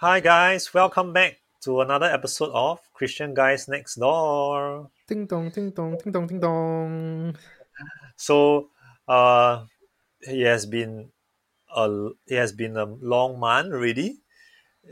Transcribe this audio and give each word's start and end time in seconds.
Hi 0.00 0.20
guys, 0.20 0.74
welcome 0.74 1.14
back 1.14 1.40
to 1.62 1.80
another 1.80 2.04
episode 2.04 2.50
of 2.52 2.80
Christian 2.92 3.32
Guys 3.32 3.66
Next 3.66 3.94
Door. 3.94 4.90
Ding 5.08 5.24
dong, 5.24 5.48
ding 5.48 5.70
dong, 5.70 5.96
ding 5.96 6.12
dong, 6.12 6.26
ding 6.26 6.38
dong. 6.38 7.34
So, 8.14 8.68
uh, 9.08 9.64
it 10.20 10.44
has 10.44 10.66
been 10.66 11.12
a 11.74 12.10
it 12.26 12.36
has 12.36 12.52
been 12.52 12.76
a 12.76 12.84
long 12.84 13.40
month 13.40 13.72
already, 13.72 14.20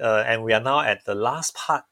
uh, 0.01 0.25
and 0.27 0.43
we 0.43 0.55
are 0.55 0.65
now 0.65 0.81
at 0.81 1.05
the 1.05 1.15
last 1.15 1.55
part 1.55 1.85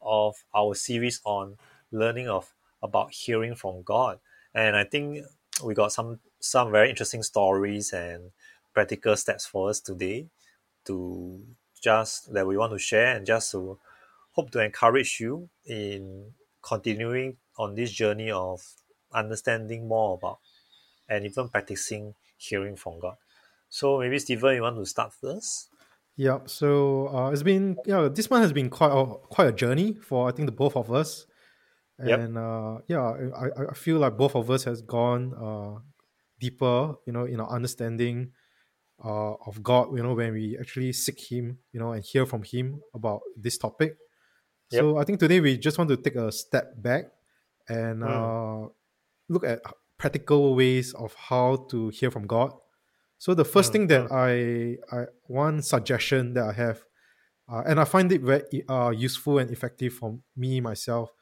of 0.00 0.36
our 0.54 0.76
series 0.76 1.20
on 1.24 1.56
learning 1.90 2.28
of 2.28 2.54
about 2.80 3.10
hearing 3.12 3.56
from 3.56 3.82
God. 3.82 4.20
And 4.54 4.76
I 4.76 4.84
think 4.84 5.26
we 5.64 5.74
got 5.74 5.90
some 5.90 6.20
some 6.38 6.70
very 6.70 6.90
interesting 6.90 7.24
stories 7.24 7.92
and 7.92 8.30
practical 8.72 9.16
steps 9.16 9.46
for 9.46 9.68
us 9.68 9.80
today 9.80 10.28
to 10.84 11.42
just 11.82 12.32
that 12.32 12.46
we 12.46 12.56
want 12.56 12.72
to 12.72 12.78
share 12.78 13.16
and 13.16 13.26
just 13.26 13.50
to 13.52 13.78
hope 14.32 14.50
to 14.52 14.64
encourage 14.64 15.20
you 15.20 15.48
in 15.66 16.32
continuing 16.62 17.36
on 17.58 17.74
this 17.74 17.92
journey 17.92 18.30
of 18.30 18.62
understanding 19.12 19.88
more 19.88 20.14
about 20.14 20.38
and 21.08 21.26
even 21.26 21.48
practicing 21.48 22.14
hearing 22.36 22.76
from 22.76 22.98
God. 23.00 23.16
So 23.68 23.98
maybe 23.98 24.18
Stephen, 24.18 24.54
you 24.56 24.62
want 24.62 24.76
to 24.76 24.86
start 24.86 25.12
first? 25.12 25.68
Yeah. 26.16 26.40
So 26.46 27.08
uh, 27.08 27.30
it's 27.30 27.42
been 27.42 27.78
yeah, 27.86 28.08
this 28.08 28.30
month 28.30 28.42
has 28.42 28.52
been 28.52 28.70
quite 28.70 28.92
a 28.92 29.06
quite 29.34 29.48
a 29.48 29.52
journey 29.52 29.94
for 29.94 30.28
I 30.28 30.32
think 30.32 30.46
the 30.46 30.52
both 30.52 30.76
of 30.76 30.92
us, 30.92 31.26
Yep. 32.04 32.20
and 32.20 32.38
uh, 32.38 32.78
yeah, 32.88 33.02
I, 33.02 33.46
I- 33.46 33.70
I 33.70 33.74
feel 33.74 33.98
like 33.98 34.16
both 34.16 34.34
of 34.36 34.50
us 34.50 34.64
has 34.64 34.82
gone 34.82 35.34
uh, 35.34 35.80
deeper, 36.40 36.96
you 37.06 37.12
know, 37.12 37.24
in 37.24 37.40
our 37.40 37.50
understanding 37.50 38.32
uh, 39.04 39.34
of 39.46 39.62
God. 39.62 39.96
You 39.96 40.02
know, 40.02 40.14
when 40.14 40.32
we 40.32 40.56
actually 40.58 40.92
seek 40.92 41.20
Him, 41.20 41.58
you 41.72 41.80
know, 41.80 41.92
and 41.92 42.04
hear 42.04 42.26
from 42.26 42.42
Him 42.42 42.82
about 42.94 43.22
this 43.36 43.58
topic. 43.58 43.96
So 44.68 44.96
I 44.96 45.04
think 45.04 45.20
today 45.20 45.40
we 45.40 45.58
just 45.58 45.78
want 45.78 45.90
to 45.90 45.96
take 45.96 46.16
a 46.16 46.32
step 46.32 46.80
back 46.80 47.06
and 47.68 48.02
uh, 48.02 48.68
look 49.28 49.44
at 49.44 49.62
practical 49.98 50.54
ways 50.54 50.94
of 50.94 51.14
how 51.14 51.66
to 51.70 51.88
hear 51.90 52.10
from 52.10 52.26
God. 52.26 52.52
So 53.18 53.34
the 53.34 53.44
first 53.44 53.70
Mm, 53.70 53.72
thing 53.72 53.86
that 53.88 54.10
I, 54.12 54.78
I 54.96 55.06
one 55.26 55.62
suggestion 55.62 56.34
that 56.34 56.44
I 56.48 56.52
have, 56.52 56.84
uh, 57.50 57.62
and 57.66 57.80
I 57.80 57.84
find 57.84 58.10
it 58.12 58.22
very 58.22 58.44
uh, 58.68 58.90
useful 58.90 59.38
and 59.38 59.50
effective 59.50 59.94
for 59.94 60.18
me 60.36 60.60
myself, 60.60 61.12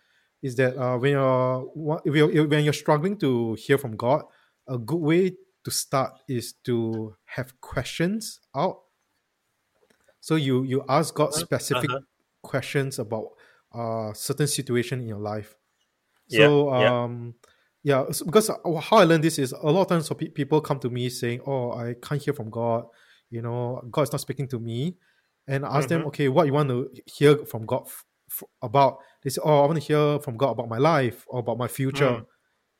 is 0.42 0.56
that 0.56 0.76
uh, 0.76 0.98
when 0.98 1.12
you're 1.12 1.64
wa- 1.74 2.00
if 2.04 2.14
you're- 2.14 2.46
when 2.46 2.64
you're 2.64 2.72
struggling 2.72 3.18
to 3.18 3.54
hear 3.54 3.78
from 3.78 3.96
God, 3.96 4.24
a 4.68 4.78
good 4.78 5.00
way 5.00 5.36
to 5.64 5.70
start 5.70 6.20
is 6.28 6.54
to 6.64 7.16
have 7.26 7.60
questions 7.60 8.40
out. 8.54 8.82
So 10.20 10.34
you 10.36 10.64
you 10.64 10.84
ask 10.88 11.14
God 11.14 11.34
specific 11.34 11.90
uh-huh. 11.90 12.00
questions 12.42 12.98
about 12.98 13.28
uh 13.72 14.12
certain 14.12 14.46
situation 14.46 15.00
in 15.00 15.08
your 15.08 15.18
life. 15.20 15.56
Yeah, 16.28 16.38
So 16.38 16.74
yeah. 16.74 16.90
um 17.04 17.34
yeah, 17.82 18.04
because 18.26 18.48
how 18.48 18.98
I 18.98 19.04
learned 19.04 19.24
this 19.24 19.38
is 19.38 19.52
a 19.52 19.66
lot 19.70 19.82
of 19.82 19.88
times 19.88 20.10
people 20.34 20.60
come 20.60 20.80
to 20.80 20.90
me 20.90 21.08
saying, 21.10 21.40
"Oh, 21.46 21.72
I 21.72 21.94
can't 22.02 22.22
hear 22.22 22.34
from 22.34 22.50
God," 22.50 22.86
you 23.30 23.42
know, 23.42 23.82
God 23.90 24.02
is 24.02 24.12
not 24.12 24.20
speaking 24.20 24.48
to 24.48 24.58
me, 24.60 24.98
and 25.48 25.66
I 25.66 25.78
ask 25.78 25.88
them, 25.88 26.02
Mhm. 26.02 26.08
"Okay, 26.08 26.28
what 26.28 26.46
you 26.46 26.52
want 26.54 26.70
to 26.70 26.90
hear 27.06 27.38
from 27.46 27.66
God 27.66 27.84
f- 27.86 28.04
f- 28.30 28.44
about?" 28.62 28.98
They 29.22 29.30
say, 29.30 29.40
"Oh, 29.44 29.62
I 29.64 29.66
want 29.66 29.80
to 29.82 29.86
hear 29.86 30.20
from 30.20 30.36
God 30.36 30.52
about 30.52 30.68
my 30.68 30.78
life 30.78 31.24
or 31.28 31.40
about 31.40 31.58
my 31.58 31.68
future," 31.68 32.18
Mm, 32.18 32.26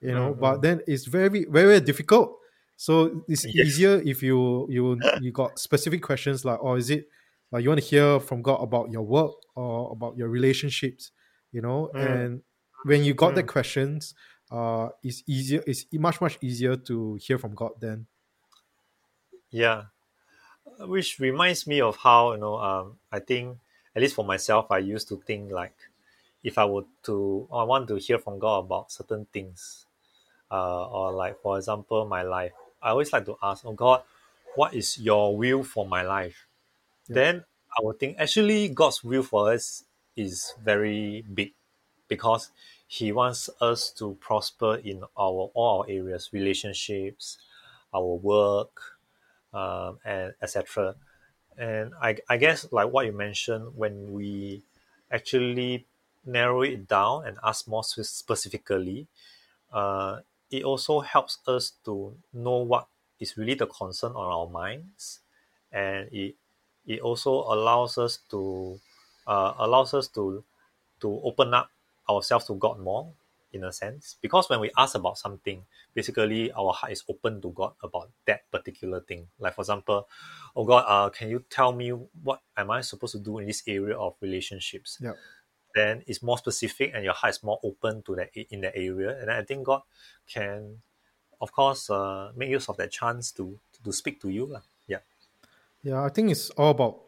you 0.01 0.15
know. 0.15 0.35
mm, 0.35 0.41
But 0.41 0.63
then 0.63 0.83
it's 0.87 1.07
very 1.07 1.45
very 1.47 1.81
difficult. 1.81 2.39
So 2.81 3.25
it's 3.29 3.45
Yes. 3.55 3.67
easier 3.67 4.01
if 4.01 4.23
you 4.23 4.67
you 4.71 4.85
you 5.21 5.31
got 5.33 5.59
specific 5.59 6.01
questions 6.03 6.45
like, 6.49 6.59
"Oh, 6.63 6.77
is 6.81 6.89
it 6.89 7.09
like 7.53 7.63
you 7.63 7.69
want 7.69 7.81
to 7.83 7.87
hear 7.87 8.21
from 8.21 8.41
God 8.41 8.63
about 8.65 8.91
your 8.91 9.03
work 9.05 9.37
or 9.55 9.93
about 9.93 10.17
your 10.17 10.29
relationships?" 10.29 11.13
You 11.53 11.61
know, 11.61 11.93
Mm, 11.93 12.01
and 12.01 12.43
when 12.85 13.05
you 13.05 13.13
got 13.13 13.35
the 13.35 13.43
mm. 13.43 13.49
questions, 13.57 14.15
uh, 14.51 14.89
it's 15.03 15.23
easier. 15.27 15.63
It's 15.67 15.85
much 15.93 16.21
much 16.25 16.39
easier 16.41 16.77
to 16.89 17.17
hear 17.21 17.37
from 17.39 17.53
God 17.55 17.73
then. 17.81 18.07
Yeah. 19.51 19.85
Which 20.81 21.19
reminds 21.21 21.67
me 21.67 21.81
of 21.81 21.97
how, 21.97 22.33
you 22.33 22.39
know, 22.39 22.57
um, 22.59 22.99
I 23.13 23.21
think, 23.21 23.59
at 23.95 24.03
least 24.03 24.15
for 24.17 24.25
myself, 24.25 24.71
I 24.71 24.79
used 24.79 25.09
to 25.09 25.17
think 25.19 25.53
like, 25.53 25.77
if 26.45 26.59
I 26.59 26.65
were 26.67 26.85
to, 27.05 27.49
I 27.53 27.65
want 27.65 27.89
to 27.89 27.97
hear 27.97 28.19
from 28.19 28.39
God 28.39 28.61
about 28.67 28.93
certain 28.93 29.27
things, 29.27 29.87
uh, 30.51 30.89
or 30.89 31.13
like, 31.13 31.41
for 31.43 31.59
example, 31.59 32.07
my 32.07 32.23
life, 32.23 32.53
I 32.83 32.91
always 32.91 33.13
like 33.13 33.27
to 33.27 33.37
ask, 33.43 33.65
oh 33.65 33.73
God, 33.73 34.03
what 34.55 34.75
is 34.75 34.99
your 34.99 35.37
will 35.37 35.63
for 35.63 35.87
my 35.87 36.03
life? 36.03 36.47
Yeah. 37.09 37.15
Then 37.15 37.45
I 37.79 37.83
would 37.83 37.99
think, 37.99 38.17
actually, 38.19 38.69
God's 38.69 39.05
will 39.05 39.23
for 39.23 39.53
us 39.53 39.85
is 40.17 40.55
very 40.63 41.23
big 41.23 41.53
because 42.09 42.51
He 42.87 43.13
wants 43.13 43.49
us 43.61 43.91
to 43.99 44.17
prosper 44.21 44.77
in 44.77 45.03
our 45.17 45.51
all 45.55 45.83
our 45.83 45.87
areas, 45.89 46.31
relationships, 46.33 47.39
our 47.95 48.15
work, 48.15 48.81
um, 49.53 49.99
and 50.05 50.35
etc. 50.43 50.97
And 51.57 51.93
I, 52.01 52.17
I 52.29 52.37
guess 52.37 52.67
like 52.73 52.91
what 52.93 53.07
you 53.07 53.13
mentioned, 53.13 53.77
when 53.77 54.13
we 54.13 54.63
actually 55.11 55.87
narrow 56.25 56.63
it 56.63 56.89
down 56.89 57.27
and 57.27 57.37
ask 57.45 57.69
more 57.69 57.85
specifically, 57.85 59.07
uh, 59.73 60.21
it 60.51 60.65
also 60.65 61.01
helps 61.01 61.39
us 61.47 61.73
to 61.85 62.15
know 62.33 62.59
what 62.59 62.89
is 63.19 63.37
really 63.37 63.55
the 63.55 63.67
concern 63.67 64.13
on 64.13 64.27
our 64.33 64.49
minds, 64.49 65.21
and 65.73 66.09
it 66.13 66.35
it 66.87 67.01
also 67.01 67.31
allows 67.31 67.99
us 67.99 68.19
to 68.31 68.81
uh, 69.27 69.55
allows 69.59 69.95
us 69.95 70.09
to 70.09 70.43
to 71.01 71.21
open 71.25 71.55
up 71.55 71.71
ourselves 72.09 72.47
to 72.47 72.55
God 72.55 72.81
more 72.81 73.13
in 73.53 73.65
a 73.65 73.73
sense. 73.73 74.17
Because 74.21 74.49
when 74.49 74.61
we 74.61 74.71
ask 74.77 74.95
about 74.95 75.19
something 75.19 75.63
basically 75.95 76.53
our 76.53 76.73
heart 76.73 76.93
is 76.93 77.05
open 77.09 77.41
to 77.43 77.51
God 77.51 77.73
about 77.83 78.11
that 78.27 78.51
particular 78.51 79.01
thing. 79.01 79.27
Like 79.39 79.55
for 79.55 79.63
example 79.63 80.09
oh 80.55 80.65
God 80.65 80.85
uh, 80.87 81.11
can 81.11 81.29
you 81.31 81.45
tell 81.51 81.73
me 81.73 81.91
what 81.91 82.41
am 82.57 82.71
I 82.71 82.81
supposed 82.81 83.13
to 83.13 83.19
do 83.19 83.39
in 83.39 83.47
this 83.47 83.63
area 83.67 83.97
of 83.97 84.15
relationships? 84.21 84.99
Yeah. 85.01 85.15
Then 85.75 86.03
it's 86.07 86.23
more 86.23 86.39
specific 86.39 86.93
and 86.95 87.05
your 87.05 87.15
heart 87.15 87.35
is 87.37 87.43
more 87.43 87.61
open 87.63 88.03
to 88.03 88.17
that 88.17 88.31
in 88.37 88.61
that 88.63 88.77
area 88.77 89.19
and 89.21 89.31
I 89.31 89.43
think 89.45 89.67
God 89.67 89.83
can 90.29 90.83
of 91.41 91.53
course 91.53 91.91
uh, 91.91 92.33
make 92.37 92.51
use 92.51 92.69
of 92.69 92.77
that 92.79 92.93
chance 92.93 93.33
to 93.33 93.61
to 93.85 93.93
speak 93.93 94.21
to 94.23 94.31
you 94.31 94.47
lah. 94.47 94.63
yeah 94.87 95.01
Yeah, 95.83 96.03
I 96.05 96.09
think 96.09 96.31
it's 96.31 96.51
all 96.51 96.71
about. 96.71 97.03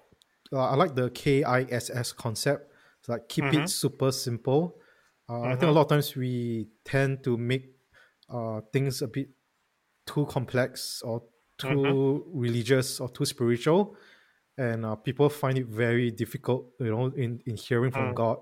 Uh, 0.52 0.58
I 0.68 0.74
like 0.74 0.94
the 0.94 1.10
KISS 1.10 2.12
concept. 2.12 2.72
It's 3.00 3.08
like 3.08 3.28
keep 3.28 3.52
Mhm. 3.52 3.52
it 3.52 3.68
super 3.68 4.12
simple. 4.12 4.80
Uh, 5.28 5.44
I 5.44 5.56
think 5.56 5.68
a 5.70 5.70
Mhm. 5.70 5.72
lot 5.72 5.82
of 5.82 5.88
times 5.88 6.14
we 6.16 6.68
tend 6.84 7.24
to 7.24 7.36
make 7.36 7.76
uh, 8.28 8.60
things 8.72 9.02
a 9.02 9.08
bit 9.08 9.30
too 10.06 10.26
complex 10.26 11.02
or 11.02 11.24
too 11.58 12.24
religious 12.28 13.00
or 13.00 13.08
too 13.10 13.26
spiritual, 13.26 13.96
and 14.58 14.84
uh, 14.86 14.96
people 14.96 15.28
find 15.30 15.58
it 15.58 15.66
very 15.66 16.10
difficult, 16.10 16.72
you 16.80 16.90
know, 16.90 17.06
in, 17.08 17.42
in 17.46 17.56
hearing 17.56 17.92
from 17.92 18.12
Mm. 18.12 18.14
God. 18.14 18.38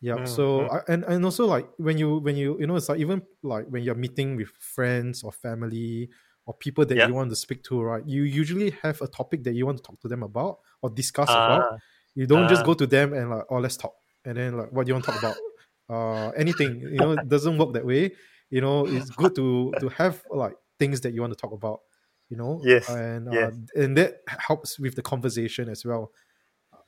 Yeah. 0.00 0.18
Mm, 0.18 0.22
So 0.24 0.68
mm. 0.68 0.70
I, 0.70 0.82
and 0.88 1.04
and 1.04 1.24
also 1.24 1.46
like 1.46 1.68
when 1.76 1.98
you 1.98 2.18
when 2.18 2.36
you 2.36 2.58
you 2.60 2.66
know 2.66 2.76
it's 2.76 2.88
like 2.88 3.00
even 3.00 3.22
like 3.42 3.66
when 3.68 3.82
you're 3.82 3.96
meeting 3.96 4.36
with 4.36 4.48
friends 4.50 5.22
or 5.24 5.32
family 5.32 6.10
or 6.46 6.54
people 6.54 6.84
that 6.86 6.98
Yeah. 6.98 7.06
you 7.06 7.14
want 7.14 7.30
to 7.30 7.36
speak 7.36 7.62
to, 7.64 7.82
right? 7.82 8.06
You 8.06 8.22
usually 8.22 8.70
have 8.82 9.02
a 9.02 9.08
topic 9.08 9.42
that 9.44 9.54
you 9.54 9.66
want 9.66 9.78
to 9.78 9.82
talk 9.82 10.00
to 10.00 10.08
them 10.08 10.22
about 10.22 10.60
or 10.82 10.90
discuss 10.90 11.34
about. 11.36 11.68
Ah, 11.68 11.78
You 12.14 12.26
don't 12.26 12.48
just 12.48 12.64
ah. 12.64 12.64
go 12.64 12.74
to 12.74 12.86
them 12.86 13.12
and 13.12 13.30
like, 13.30 13.44
oh, 13.50 13.58
let's 13.58 13.76
talk, 13.76 13.94
and 14.24 14.36
then 14.38 14.56
like, 14.56 14.72
what 14.72 14.86
do 14.86 14.90
you 14.90 14.94
want 14.94 15.04
to 15.06 15.10
talk 15.12 15.18
about? 15.18 15.42
Uh, 15.90 16.28
anything. 16.36 16.82
You 16.82 17.00
know, 17.00 17.12
it 17.12 17.26
doesn't 17.28 17.56
work 17.56 17.72
that 17.72 17.86
way. 17.86 18.12
You 18.50 18.60
know, 18.60 18.86
it's 18.86 19.08
good 19.08 19.34
to 19.36 19.74
to 19.80 19.88
have 19.88 20.22
like 20.30 20.52
things 20.78 21.00
that 21.00 21.14
you 21.14 21.22
want 21.22 21.32
to 21.32 21.36
talk 21.40 21.52
about. 21.52 21.80
You 22.28 22.36
know, 22.36 22.68
Yes, 22.70 22.86
and 22.86 23.26
uh, 23.26 23.50
yes. 23.50 23.54
and 23.74 23.96
that 23.96 24.20
helps 24.28 24.78
with 24.78 24.96
the 24.96 25.02
conversation 25.02 25.68
as 25.70 25.86
well. 25.86 26.12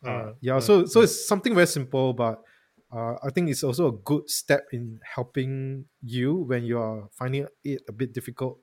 Uh, 0.04 0.26
Mm, 0.26 0.34
yeah, 0.40 0.58
so 0.60 0.86
so 0.86 1.00
it's 1.02 1.26
something 1.26 1.54
very 1.54 1.66
simple, 1.66 2.12
but 2.12 2.42
uh, 2.92 3.14
I 3.22 3.30
think 3.30 3.50
it's 3.50 3.62
also 3.64 3.88
a 3.88 3.92
good 3.92 4.28
step 4.30 4.66
in 4.72 5.00
helping 5.04 5.86
you 6.02 6.34
when 6.36 6.64
you 6.64 6.78
are 6.78 7.08
finding 7.12 7.46
it 7.64 7.82
a 7.88 7.92
bit 7.92 8.12
difficult. 8.12 8.58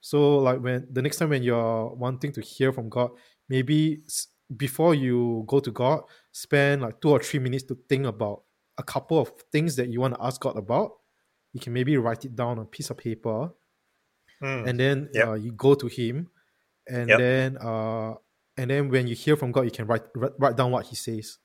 So, 0.00 0.38
like 0.38 0.60
when 0.60 0.86
the 0.90 1.02
next 1.02 1.16
time 1.18 1.30
when 1.30 1.42
you're 1.42 1.94
wanting 1.94 2.32
to 2.32 2.40
hear 2.40 2.72
from 2.72 2.88
God, 2.88 3.10
maybe 3.48 4.02
before 4.56 4.94
you 4.94 5.44
go 5.46 5.60
to 5.60 5.70
God, 5.70 6.02
spend 6.32 6.82
like 6.82 7.00
two 7.00 7.10
or 7.10 7.18
three 7.20 7.40
minutes 7.40 7.64
to 7.64 7.76
think 7.88 8.06
about 8.06 8.44
a 8.78 8.82
couple 8.82 9.18
of 9.18 9.32
things 9.52 9.76
that 9.76 9.88
you 9.88 10.00
want 10.00 10.14
to 10.14 10.22
ask 10.22 10.40
God 10.40 10.56
about. 10.56 10.92
You 11.52 11.60
can 11.60 11.72
maybe 11.72 11.96
write 11.96 12.24
it 12.24 12.36
down 12.36 12.58
on 12.58 12.64
a 12.64 12.64
piece 12.66 12.90
of 12.90 12.98
paper, 12.98 13.50
Mm. 14.42 14.68
and 14.68 14.78
then 14.80 15.08
Yep. 15.12 15.26
uh, 15.28 15.32
you 15.34 15.52
go 15.52 15.74
to 15.74 15.86
Him, 15.86 16.30
and 16.88 17.10
Yep. 17.10 17.18
then 17.18 17.56
uh, 17.58 18.14
and 18.56 18.70
then 18.70 18.88
when 18.90 19.06
you 19.06 19.14
hear 19.14 19.36
from 19.36 19.52
God, 19.52 19.62
you 19.62 19.70
can 19.70 19.86
write 19.86 20.02
write, 20.14 20.32
write 20.38 20.56
down 20.56 20.70
what 20.72 20.86
He 20.86 20.96
says. 20.96 21.38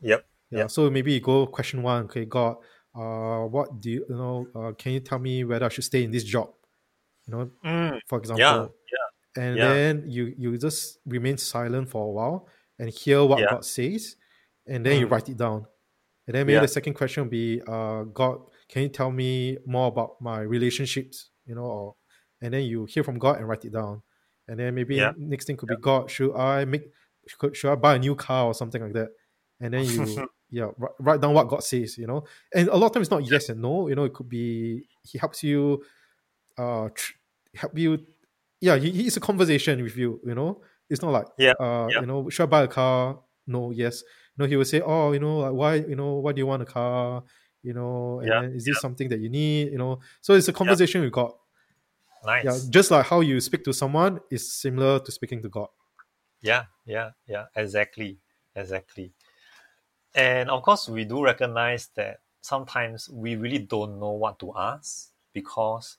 Yep. 0.00 0.26
Yeah. 0.50 0.58
Yep. 0.60 0.70
So 0.70 0.90
maybe 0.90 1.12
you 1.12 1.20
go 1.20 1.46
question 1.46 1.82
one. 1.82 2.04
Okay, 2.04 2.24
God, 2.26 2.56
uh, 2.94 3.44
what 3.48 3.80
do 3.80 3.90
you, 3.90 4.04
you 4.08 4.14
know? 4.16 4.46
Uh, 4.54 4.72
can 4.72 4.92
you 4.92 5.00
tell 5.00 5.18
me 5.18 5.44
whether 5.44 5.66
I 5.66 5.68
should 5.68 5.84
stay 5.84 6.04
in 6.04 6.10
this 6.10 6.24
job? 6.24 6.50
You 7.26 7.34
know, 7.34 7.50
Mm. 7.64 8.00
for 8.06 8.18
example. 8.18 8.38
Yeah. 8.40 8.66
yeah. 8.92 9.42
And 9.42 9.56
Yeah. 9.56 9.72
then 9.74 10.04
you 10.06 10.34
you 10.38 10.56
just 10.58 10.98
remain 11.06 11.36
silent 11.38 11.88
for 11.90 12.06
a 12.06 12.10
while 12.10 12.48
and 12.78 12.88
hear 12.90 13.24
what 13.24 13.40
Yeah. 13.40 13.50
God 13.50 13.64
says. 13.64 14.16
and 14.66 14.84
then 14.86 14.98
you 14.98 15.06
Mm. 15.06 15.10
write 15.10 15.28
it 15.28 15.36
down. 15.36 15.66
And 16.26 16.34
then 16.34 16.46
maybe 16.46 16.58
the 16.60 16.68
second 16.68 16.94
question 16.94 17.24
will 17.24 17.30
be, 17.30 17.60
uh, 17.68 18.04
God, 18.04 18.38
can 18.66 18.80
you 18.82 18.88
tell 18.88 19.10
me 19.10 19.58
more 19.66 19.88
about 19.88 20.18
my 20.22 20.40
relationships? 20.40 21.28
You 21.44 21.54
know, 21.56 21.64
or 21.66 21.96
and 22.40 22.54
then 22.54 22.62
you 22.64 22.86
hear 22.86 23.04
from 23.04 23.18
God 23.18 23.36
and 23.38 23.46
write 23.46 23.66
it 23.66 23.72
down. 23.74 24.02
And 24.48 24.58
then 24.58 24.74
maybe 24.74 24.96
next 25.18 25.44
thing 25.46 25.56
could 25.58 25.68
be, 25.68 25.76
God, 25.76 26.10
should 26.10 26.34
I 26.34 26.64
make 26.64 26.84
should, 27.28 27.54
should 27.54 27.72
I 27.72 27.74
buy 27.74 27.96
a 27.96 27.98
new 27.98 28.14
car 28.14 28.46
or 28.46 28.54
something 28.54 28.80
like 28.82 28.94
that? 28.94 29.08
And 29.64 29.74
then 29.74 29.86
you 29.86 30.28
yeah 30.50 30.70
write, 30.78 30.92
write 31.00 31.20
down 31.20 31.34
what 31.34 31.48
God 31.48 31.64
says, 31.64 31.98
you 31.98 32.06
know. 32.06 32.24
And 32.54 32.68
a 32.68 32.76
lot 32.76 32.88
of 32.88 32.92
times 32.92 33.08
it's 33.08 33.10
not 33.10 33.26
yes 33.26 33.48
and 33.48 33.62
no, 33.62 33.88
you 33.88 33.94
know, 33.96 34.04
it 34.04 34.12
could 34.14 34.28
be 34.28 34.88
He 35.02 35.18
helps 35.18 35.42
you 35.42 35.82
uh 36.58 36.88
tr- 36.94 37.14
help 37.56 37.78
you 37.78 38.06
yeah, 38.60 38.76
he, 38.76 38.90
he's 38.90 39.16
a 39.16 39.20
conversation 39.20 39.82
with 39.82 39.96
you, 39.96 40.20
you 40.24 40.34
know. 40.34 40.62
It's 40.88 41.02
not 41.02 41.12
like 41.12 41.26
Yeah, 41.38 41.54
uh, 41.60 41.90
yeah. 41.90 42.00
you 42.00 42.06
know, 42.06 42.28
should 42.30 42.44
I 42.44 42.46
buy 42.46 42.62
a 42.64 42.68
car? 42.68 43.20
No, 43.46 43.70
yes. 43.72 44.02
No, 44.38 44.46
he 44.46 44.56
will 44.56 44.64
say, 44.64 44.80
Oh, 44.80 45.12
you 45.12 45.20
know, 45.20 45.38
like 45.38 45.52
why, 45.52 45.74
you 45.76 45.96
know, 45.96 46.14
why 46.14 46.32
do 46.32 46.40
you 46.40 46.46
want 46.46 46.62
a 46.62 46.66
car? 46.66 47.24
You 47.62 47.74
know, 47.74 48.20
and 48.20 48.28
Yeah, 48.28 48.42
is 48.56 48.64
this 48.66 48.80
something 48.80 49.08
that 49.10 49.20
you 49.20 49.28
need? 49.30 49.72
You 49.72 49.78
know. 49.78 50.00
So 50.22 50.34
it's 50.34 50.48
a 50.48 50.52
conversation 50.52 51.02
we 51.02 51.10
got. 51.10 51.36
Nice. 52.24 52.44
Yeah, 52.44 52.58
just 52.70 52.90
like 52.90 53.06
how 53.06 53.20
you 53.20 53.40
speak 53.40 53.64
to 53.64 53.72
someone 53.72 54.20
is 54.30 54.52
similar 54.52 54.98
to 55.00 55.12
speaking 55.12 55.42
to 55.42 55.48
God. 55.48 55.68
Yeah, 56.42 56.66
yeah, 56.84 57.12
yeah, 57.26 57.46
exactly, 57.56 58.20
exactly. 58.54 59.12
And 60.14 60.50
of 60.50 60.62
course, 60.62 60.88
we 60.88 61.04
do 61.04 61.24
recognize 61.24 61.88
that 61.96 62.20
sometimes 62.42 63.08
we 63.10 63.36
really 63.36 63.58
don't 63.58 63.98
know 64.00 64.12
what 64.12 64.38
to 64.40 64.52
ask 64.56 65.10
because 65.32 65.96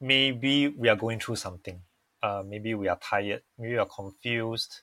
maybe 0.00 0.68
we 0.68 0.88
are 0.88 0.96
going 0.96 1.20
through 1.20 1.36
something. 1.36 1.80
Uh, 2.22 2.42
maybe 2.46 2.74
we 2.74 2.88
are 2.88 2.98
tired, 2.98 3.42
maybe 3.58 3.74
we 3.74 3.78
are 3.78 3.86
confused, 3.86 4.80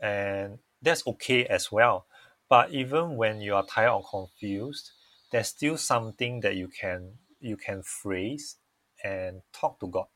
and 0.00 0.58
that's 0.82 1.06
okay 1.06 1.46
as 1.46 1.72
well. 1.72 2.06
But 2.48 2.70
even 2.72 3.16
when 3.16 3.40
you 3.40 3.54
are 3.56 3.66
tired 3.66 3.90
or 3.92 4.04
confused, 4.08 4.92
there's 5.32 5.48
still 5.48 5.76
something 5.76 6.40
that 6.40 6.56
you 6.56 6.68
can 6.68 7.14
you 7.40 7.56
can 7.56 7.82
phrase 7.82 8.56
and 9.04 9.42
talk 9.52 9.80
to 9.80 9.88
God. 9.88 10.06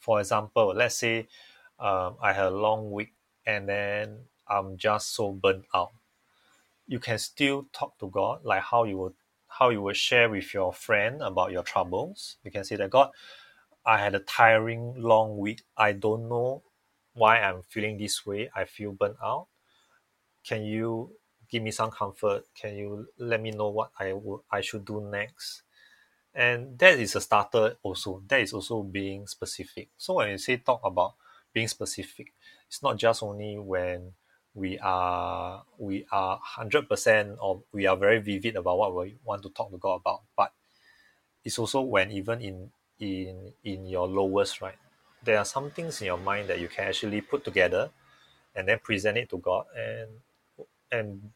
For 0.00 0.20
example, 0.20 0.74
let's 0.76 0.96
say 0.98 1.28
um, 1.80 2.16
I 2.22 2.32
had 2.32 2.46
a 2.46 2.50
long 2.50 2.92
week 2.92 3.14
and 3.46 3.68
then 3.68 4.18
I'm 4.48 4.76
just 4.76 5.14
so 5.14 5.32
burnt 5.32 5.64
out. 5.74 5.92
You 6.86 6.98
can 6.98 7.18
still 7.18 7.66
talk 7.72 7.98
to 7.98 8.08
God, 8.08 8.44
like 8.44 8.62
how 8.62 8.84
you 8.84 8.98
would 8.98 9.14
how 9.48 9.70
you 9.70 9.80
would 9.82 9.96
share 9.96 10.28
with 10.28 10.52
your 10.52 10.72
friend 10.72 11.22
about 11.22 11.52
your 11.52 11.62
troubles. 11.62 12.36
You 12.44 12.50
can 12.50 12.64
say 12.64 12.76
that 12.76 12.90
God, 12.90 13.10
I 13.84 13.98
had 13.98 14.14
a 14.14 14.20
tiring 14.20 14.94
long 14.96 15.38
week. 15.38 15.62
I 15.76 15.92
don't 15.92 16.28
know 16.28 16.62
why 17.14 17.40
I'm 17.40 17.62
feeling 17.62 17.96
this 17.98 18.26
way. 18.26 18.50
I 18.54 18.64
feel 18.64 18.92
burnt 18.92 19.16
out. 19.22 19.46
Can 20.44 20.64
you 20.64 21.12
give 21.48 21.62
me 21.62 21.70
some 21.70 21.90
comfort? 21.90 22.44
Can 22.54 22.76
you 22.76 23.08
let 23.18 23.40
me 23.40 23.50
know 23.50 23.68
what 23.68 23.90
I 23.98 24.12
would 24.12 24.40
I 24.50 24.60
should 24.60 24.84
do 24.84 25.00
next? 25.00 25.62
And 26.34 26.78
that 26.78 26.98
is 26.98 27.16
a 27.16 27.20
starter 27.20 27.76
also. 27.82 28.22
That 28.28 28.40
is 28.40 28.52
also 28.52 28.82
being 28.82 29.26
specific. 29.26 29.88
So 29.96 30.14
when 30.14 30.30
you 30.30 30.38
say 30.38 30.58
talk 30.58 30.80
about 30.84 31.14
being 31.52 31.68
specific, 31.68 32.34
it's 32.68 32.82
not 32.82 32.98
just 32.98 33.22
only 33.22 33.58
when 33.58 34.12
we 34.56 34.78
are 34.78 35.62
we 35.78 36.06
are 36.10 36.40
hundred 36.42 36.88
percent 36.88 37.36
or 37.40 37.62
we 37.72 37.86
are 37.86 37.96
very 37.96 38.18
vivid 38.18 38.56
about 38.56 38.78
what 38.78 38.96
we 38.96 39.16
want 39.22 39.42
to 39.42 39.50
talk 39.50 39.70
to 39.70 39.76
God 39.76 40.00
about, 40.00 40.22
but 40.36 40.52
it's 41.44 41.58
also 41.58 41.82
when 41.82 42.10
even 42.10 42.40
in 42.40 42.70
in 42.98 43.52
in 43.62 43.86
your 43.86 44.08
lowest 44.08 44.62
right, 44.62 44.78
there 45.22 45.38
are 45.38 45.44
some 45.44 45.70
things 45.70 46.00
in 46.00 46.06
your 46.06 46.18
mind 46.18 46.48
that 46.48 46.58
you 46.58 46.68
can 46.68 46.88
actually 46.88 47.20
put 47.20 47.44
together 47.44 47.90
and 48.54 48.66
then 48.66 48.78
present 48.78 49.18
it 49.18 49.28
to 49.28 49.38
God 49.38 49.66
and 49.76 50.08
and 50.90 51.30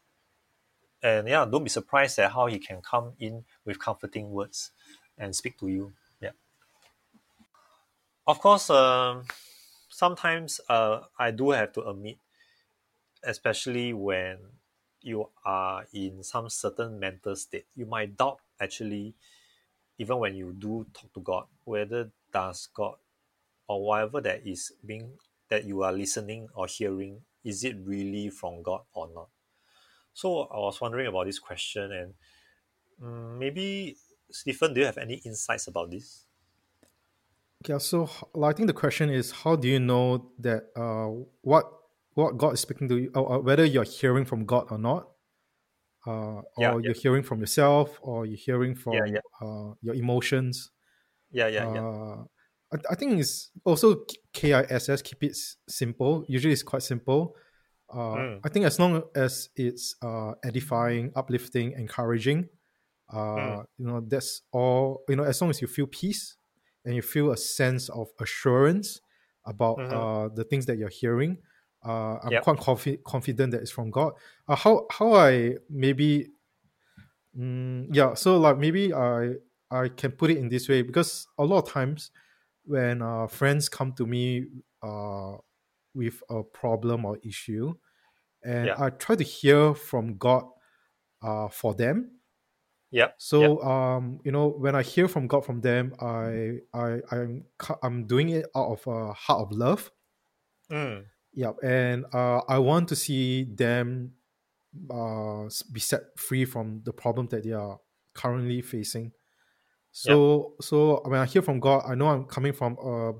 and 1.03 1.27
yeah, 1.27 1.45
don't 1.45 1.63
be 1.63 1.69
surprised 1.69 2.17
at 2.19 2.31
how 2.31 2.47
he 2.47 2.57
can 2.57 2.81
come 2.81 3.13
in 3.19 3.43
with 3.65 3.79
comforting 3.79 4.31
words 4.31 4.71
and 5.17 5.35
speak 5.35 5.59
to 5.59 5.67
you. 5.67 5.93
Yeah. 6.19 6.31
Of 8.25 8.39
course, 8.39 8.69
um, 8.69 9.25
sometimes 9.89 10.59
uh, 10.69 11.01
I 11.17 11.31
do 11.31 11.51
have 11.51 11.73
to 11.73 11.87
admit, 11.87 12.17
especially 13.23 13.93
when 13.93 14.37
you 15.01 15.29
are 15.45 15.85
in 15.93 16.23
some 16.23 16.49
certain 16.49 16.99
mental 16.99 17.35
state, 17.35 17.65
you 17.75 17.85
might 17.85 18.17
doubt 18.17 18.39
actually, 18.59 19.15
even 19.97 20.17
when 20.17 20.35
you 20.35 20.53
do 20.57 20.85
talk 20.93 21.13
to 21.13 21.19
God, 21.19 21.45
whether 21.63 22.11
does 22.31 22.67
God 22.73 22.95
or 23.67 23.85
whatever 23.85 24.21
that 24.21 24.45
is 24.45 24.71
being 24.85 25.13
that 25.49 25.65
you 25.65 25.83
are 25.83 25.91
listening 25.91 26.47
or 26.55 26.67
hearing, 26.67 27.21
is 27.43 27.63
it 27.63 27.75
really 27.83 28.29
from 28.29 28.61
God 28.61 28.81
or 28.93 29.09
not? 29.13 29.29
So 30.13 30.43
I 30.43 30.57
was 30.57 30.79
wondering 30.79 31.07
about 31.07 31.25
this 31.25 31.39
question, 31.39 31.91
and 31.91 32.13
um, 33.01 33.39
maybe 33.39 33.95
Stephen, 34.29 34.73
do 34.73 34.81
you 34.81 34.85
have 34.85 34.97
any 34.97 35.15
insights 35.15 35.67
about 35.67 35.91
this? 35.91 36.25
Yeah, 37.67 37.77
so 37.77 38.09
I 38.41 38.53
think 38.53 38.67
the 38.67 38.73
question 38.73 39.09
is 39.09 39.31
how 39.31 39.55
do 39.55 39.67
you 39.67 39.79
know 39.79 40.31
that 40.39 40.69
uh, 40.75 41.07
what 41.41 41.71
what 42.13 42.37
God 42.37 42.53
is 42.53 42.59
speaking 42.59 42.87
to 42.89 42.97
you, 42.97 43.11
or, 43.15 43.23
or 43.27 43.39
whether 43.41 43.65
you're 43.65 43.83
hearing 43.83 44.25
from 44.25 44.45
God 44.45 44.67
or 44.71 44.77
not, 44.77 45.09
uh, 46.07 46.11
or 46.11 46.43
Yeah, 46.57 46.71
yeah. 46.73 46.79
you're 46.83 46.93
hearing 46.93 47.23
from 47.23 47.39
yourself, 47.39 47.97
or 48.01 48.25
you're 48.25 48.37
hearing 48.37 48.75
from 48.75 48.93
Yeah, 48.93 49.05
yeah. 49.05 49.19
Uh, 49.41 49.73
your 49.81 49.95
emotions. 49.95 50.71
Yeah, 51.31 51.47
yeah, 51.47 51.73
yeah. 51.73 51.81
Uh, 51.81 52.23
I, 52.73 52.77
I 52.91 52.95
think 52.95 53.19
it's 53.19 53.51
also 53.65 54.05
KISS, 54.33 55.01
keep 55.03 55.23
it 55.23 55.37
simple. 55.69 56.25
Usually 56.27 56.53
it's 56.53 56.63
quite 56.63 56.83
simple. 56.83 57.35
Uh, 57.93 58.15
Mm. 58.15 58.39
I 58.43 58.49
think 58.49 58.65
as 58.65 58.79
long 58.79 59.03
as 59.15 59.49
it's 59.55 59.95
uh, 60.01 60.31
edifying, 60.43 61.11
uplifting, 61.15 61.73
encouraging, 61.73 62.47
uh, 63.11 63.17
Mm. 63.17 63.65
you 63.77 63.85
know, 63.87 64.01
that's 64.07 64.41
all, 64.51 65.03
you 65.09 65.15
know, 65.17 65.23
as 65.23 65.41
long 65.41 65.49
as 65.49 65.61
you 65.61 65.67
feel 65.67 65.87
peace 65.87 66.37
and 66.85 66.95
you 66.95 67.01
feel 67.01 67.31
a 67.31 67.37
sense 67.37 67.89
of 67.89 68.07
assurance 68.19 68.99
about 69.45 69.77
Mhm. 69.77 69.91
uh, 69.91 70.29
the 70.35 70.43
things 70.45 70.65
that 70.67 70.77
you're 70.77 70.89
hearing, 71.01 71.37
uh, 71.85 72.17
I'm 72.23 72.35
Yep. 72.35 72.45
quite 72.45 72.57
confi- 72.59 73.03
confident 73.03 73.51
that 73.51 73.61
it's 73.61 73.71
from 73.71 73.91
God. 73.91 74.13
Uh, 74.47 74.55
how, 74.55 74.87
how 74.91 75.13
I 75.13 75.57
maybe 75.69 76.29
Mm, 77.37 77.87
yeah, 77.91 78.13
so 78.13 78.37
like 78.37 78.57
maybe 78.57 78.93
I 78.93 79.35
I 79.69 79.87
can 79.89 80.11
put 80.11 80.31
it 80.31 80.37
in 80.37 80.49
this 80.49 80.67
way 80.67 80.81
because 80.81 81.27
a 81.37 81.45
lot 81.45 81.59
of 81.65 81.69
times 81.69 82.11
when 82.65 83.01
uh, 83.01 83.27
friends 83.27 83.69
come 83.69 83.93
to 83.93 84.05
me 84.05 84.47
uh, 84.81 85.37
with 85.93 86.23
a 86.29 86.43
problem 86.43 87.05
or 87.05 87.19
issue, 87.23 87.75
and 88.43 88.71
Yeah. 88.71 88.77
I 88.77 88.91
try 88.91 89.15
to 89.17 89.23
hear 89.23 89.75
from 89.75 90.17
God 90.17 90.45
uh, 91.23 91.49
for 91.49 91.75
them. 91.75 92.19
Yeah. 92.91 93.11
So 93.17 93.61
um, 93.63 94.19
you 94.25 94.31
know, 94.31 94.47
when 94.49 94.75
I 94.75 94.83
hear 94.83 95.07
from 95.07 95.27
God 95.27 95.45
from 95.45 95.61
them, 95.61 95.93
I 96.01 96.59
I 96.73 97.01
I'm 97.11 97.45
I'm 97.83 98.07
doing 98.07 98.29
it 98.29 98.47
out 98.55 98.71
of 98.71 98.87
a 98.87 99.13
heart 99.13 99.41
of 99.41 99.51
love. 99.51 99.91
Mm. 100.69 101.10
Yeah, 101.33 101.53
and 101.63 102.05
uh, 102.13 102.41
I 102.47 102.59
want 102.59 102.89
to 102.89 102.95
see 102.95 103.45
them 103.45 104.13
uh, 104.91 105.45
be 105.71 105.79
set 105.79 106.01
free 106.17 106.45
from 106.45 106.81
the 106.85 106.93
problem 106.93 107.27
that 107.29 107.43
they 107.43 107.51
are 107.53 107.79
currently 108.13 108.61
facing. 108.61 109.11
So, 109.91 110.55
so 110.61 111.01
when 111.05 111.19
I 111.19 111.25
hear 111.25 111.41
from 111.41 111.59
God, 111.59 111.83
I 111.87 111.95
know 111.95 112.07
I'm 112.07 112.25
coming 112.25 112.53
from 112.53 112.77
a, 112.83 113.13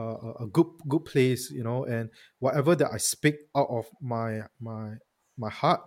a, 0.00 0.44
a 0.44 0.46
good 0.52 0.66
good 0.88 1.04
place, 1.04 1.50
you 1.50 1.64
know, 1.64 1.84
and 1.84 2.10
whatever 2.38 2.76
that 2.76 2.90
I 2.92 2.98
speak 2.98 3.36
out 3.56 3.68
of 3.70 3.86
my 4.00 4.42
my 4.60 4.94
my 5.36 5.50
heart 5.50 5.80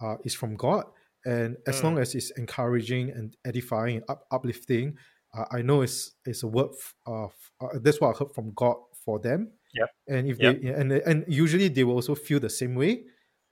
uh, 0.00 0.16
is 0.24 0.34
from 0.34 0.56
God. 0.56 0.84
And 1.24 1.56
as 1.66 1.80
Mm. 1.80 1.84
long 1.84 1.98
as 1.98 2.14
it's 2.14 2.30
encouraging 2.32 3.10
and 3.10 3.36
edifying 3.44 3.96
and 3.98 4.04
up, 4.08 4.26
uplifting, 4.32 4.96
uh, 5.34 5.44
I 5.52 5.62
know 5.62 5.82
it's 5.82 6.12
it's 6.24 6.42
a 6.42 6.48
word. 6.48 6.70
f- 6.78 6.94
Uh, 7.06 7.26
f- 7.26 7.52
uh, 7.60 7.78
that's 7.82 8.00
what 8.00 8.14
I 8.14 8.18
heard 8.18 8.34
from 8.34 8.52
God 8.54 8.76
for 9.04 9.18
them. 9.20 9.52
Yep. 9.74 9.90
And 10.08 10.28
if 10.28 10.38
Yep. 10.38 10.56
they 10.60 10.60
and 10.72 10.92
and 10.92 11.24
usually 11.28 11.68
they 11.68 11.84
will 11.84 11.94
also 11.94 12.14
feel 12.14 12.40
the 12.40 12.50
same 12.50 12.74
way. 12.74 13.04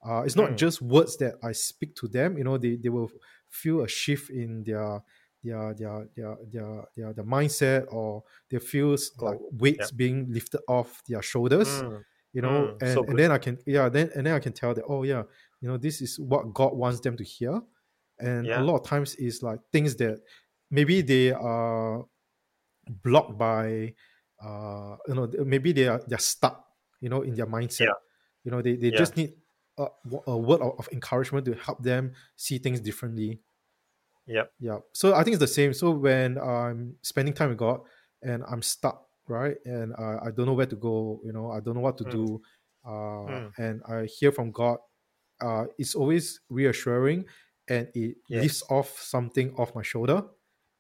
Uh, 0.05 0.23
it's 0.23 0.37
not 0.37 0.57
Mm. 0.57 0.57
just 0.57 0.81
words 0.83 1.17
that 1.19 1.35
I 1.43 1.53
speak 1.53 1.95
to 1.97 2.09
them. 2.09 2.39
You 2.39 2.45
know, 2.45 2.57
they, 2.59 2.77
they 2.77 2.89
will 2.89 3.11
feel 3.51 3.83
a 3.83 3.89
shift 3.89 4.31
in 4.31 4.65
their 4.65 5.03
their 5.43 5.75
their 5.75 6.09
their 6.17 6.37
their 6.53 6.85
their, 6.97 7.13
their 7.15 7.25
mindset, 7.25 7.87
or 7.93 8.25
they 8.51 8.59
feel 8.59 8.97
Oh, 9.19 9.21
like 9.21 9.39
weights 9.51 9.91
being 9.91 10.33
lifted 10.33 10.61
off 10.69 11.03
their 11.09 11.23
shoulders 11.23 11.85
Mm. 11.85 12.05
you 12.33 12.41
know 12.41 12.71
Mm, 12.71 12.79
and, 12.81 13.03
so 13.03 13.05
and 13.09 13.19
then 13.19 13.33
i 13.33 13.39
can 13.39 13.59
yeah 13.67 13.89
then 13.89 14.09
and 14.15 14.25
then 14.25 14.35
i 14.35 14.39
can 14.39 14.53
tell 14.53 14.73
that 14.73 14.85
oh 14.87 15.03
yeah 15.03 15.25
you 15.61 15.69
know 15.69 15.77
this 15.77 16.01
is 16.01 16.17
what 16.21 16.55
god 16.55 16.75
wants 16.77 17.01
them 17.01 17.17
to 17.17 17.25
hear 17.25 17.61
and 18.21 18.53
a 18.55 18.61
lot 18.61 18.77
of 18.77 18.87
times 18.87 19.17
is 19.17 19.43
like 19.43 19.59
things 19.73 19.97
that 19.97 20.21
maybe 20.71 21.03
they 21.03 21.33
are 21.33 22.05
blocked 23.03 23.39
by 23.39 23.95
uh 24.43 24.97
you 25.09 25.15
know 25.15 25.31
maybe 25.45 25.73
they 25.73 25.89
are 25.89 26.03
they're 26.07 26.19
stuck 26.19 26.67
you 27.01 27.09
know 27.09 27.23
in 27.23 27.35
their 27.35 27.47
mindset 27.47 27.89
Yeah. 27.89 27.95
you 28.45 28.51
know 28.51 28.63
they, 28.63 28.77
they 28.77 28.91
Yeah. 28.91 28.97
just 29.01 29.17
need 29.17 29.35
a, 29.79 29.87
a 30.27 30.37
word 30.39 30.61
of, 30.63 30.79
of 30.79 30.89
encouragement 30.93 31.45
to 31.47 31.55
help 31.55 31.83
them 31.83 32.13
see 32.37 32.59
things 32.59 32.81
differently 32.81 33.41
Yep. 34.27 34.53
yeah 34.59 34.79
so 34.93 35.15
i 35.15 35.23
think 35.25 35.35
it's 35.35 35.41
the 35.41 35.47
same 35.47 35.73
so 35.73 35.91
when 35.91 36.39
i'm 36.39 36.97
spending 37.03 37.35
time 37.35 37.49
with 37.49 37.59
god 37.59 37.81
and 38.23 38.43
i'm 38.49 38.63
stuck 38.63 39.07
right 39.29 39.57
and 39.65 39.93
uh, 39.99 40.19
i 40.23 40.31
don't 40.31 40.47
know 40.47 40.53
where 40.55 40.67
to 40.67 40.77
go 40.77 41.21
you 41.25 41.33
know 41.33 41.51
i 41.51 41.61
don't 41.61 41.75
know 41.75 41.81
what 41.81 41.97
to 41.99 42.05
Mm. 42.05 42.11
do 42.11 42.41
uh, 42.87 43.41
Mm. 43.41 43.55
and 43.59 43.83
i 43.89 44.05
hear 44.07 44.33
from 44.33 44.51
god 44.53 44.79
uh, 45.43 45.67
it's 45.79 45.95
always 45.95 46.41
reassuring 46.51 47.25
and 47.69 47.89
it 47.95 48.17
Yes. 48.29 48.43
lifts 48.43 48.63
off 48.71 49.01
something 49.01 49.55
off 49.57 49.75
my 49.75 49.83
shoulder 49.83 50.23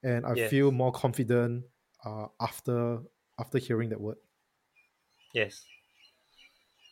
and 0.02 0.26
i 0.26 0.34
Yes. 0.34 0.50
feel 0.50 0.70
more 0.72 0.92
confident 0.92 1.64
uh, 2.04 2.26
after 2.40 3.00
after 3.40 3.58
hearing 3.58 3.88
that 3.88 4.00
word 4.00 4.18
Yes. 5.32 5.64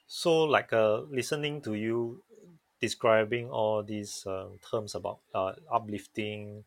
So, 0.07 0.45
like 0.45 0.73
uh, 0.73 1.03
listening 1.11 1.61
to 1.63 1.75
you 1.75 2.23
describing 2.81 3.51
all 3.51 3.83
these 3.83 4.25
um, 4.27 4.59
terms 4.71 4.95
about 4.95 5.19
uh, 5.35 5.53
uplifting, 5.71 6.65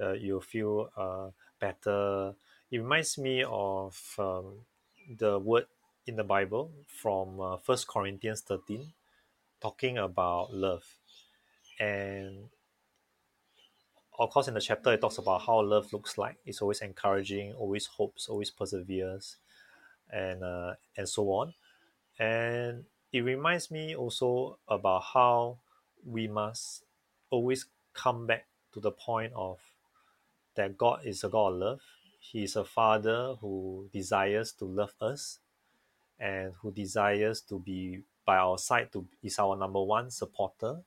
uh, 0.00 0.12
you 0.12 0.40
feel 0.40 0.90
uh, 0.96 1.30
better. 1.60 2.34
It 2.70 2.78
reminds 2.78 3.18
me 3.18 3.44
of 3.44 3.94
um, 4.18 4.64
the 5.18 5.38
word 5.38 5.66
in 6.06 6.16
the 6.16 6.24
Bible 6.24 6.72
from 6.88 7.38
uh, 7.40 7.56
1 7.64 7.78
Corinthians 7.86 8.40
13, 8.40 8.92
talking 9.60 9.98
about 9.98 10.54
love. 10.54 10.84
And 11.78 12.48
of 14.20 14.30
course, 14.30 14.48
in 14.48 14.54
the 14.54 14.60
chapter, 14.60 14.92
it 14.92 15.00
talks 15.00 15.18
about 15.18 15.42
how 15.42 15.62
love 15.62 15.92
looks 15.94 16.18
like. 16.18 16.36
It's 16.44 16.60
always 16.60 16.82
encouraging, 16.82 17.54
always 17.54 17.86
hopes, 17.86 18.28
always 18.28 18.50
perseveres, 18.50 19.38
and 20.12 20.44
uh, 20.44 20.74
and 20.96 21.08
so 21.08 21.24
on. 21.30 21.54
And 22.18 22.84
it 23.12 23.22
reminds 23.22 23.70
me 23.70 23.96
also 23.96 24.58
about 24.68 25.04
how 25.14 25.60
we 26.04 26.28
must 26.28 26.84
always 27.30 27.66
come 27.94 28.26
back 28.26 28.46
to 28.74 28.80
the 28.80 28.92
point 28.92 29.32
of 29.34 29.58
that 30.54 30.76
God 30.76 31.00
is 31.04 31.24
a 31.24 31.30
God 31.30 31.54
of 31.54 31.58
love. 31.58 31.80
He 32.20 32.44
is 32.44 32.56
a 32.56 32.64
father 32.64 33.36
who 33.40 33.88
desires 33.92 34.52
to 34.54 34.66
love 34.66 34.92
us 35.00 35.38
and 36.18 36.52
who 36.60 36.72
desires 36.72 37.40
to 37.42 37.58
be 37.58 38.02
by 38.26 38.36
our 38.36 38.58
side 38.58 38.92
to 38.92 39.06
is 39.22 39.38
our 39.38 39.56
number 39.56 39.82
one 39.82 40.10
supporter. 40.10 40.82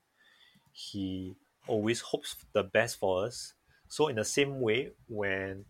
He 0.72 1.36
always 1.68 2.02
hopes 2.02 2.36
the 2.54 2.64
best 2.64 3.00
for 3.00 3.26
us. 3.26 3.54
So 3.88 4.08
in 4.08 4.16
the 4.16 4.26
same 4.26 4.60
way, 4.60 4.92
when 5.08 5.66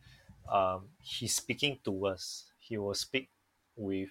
um, 0.52 0.90
he's 1.02 1.36
speaking 1.36 1.80
to 1.86 2.08
us, 2.08 2.46
he 2.60 2.78
will 2.78 2.94
speak 2.94 3.30
with 3.76 4.10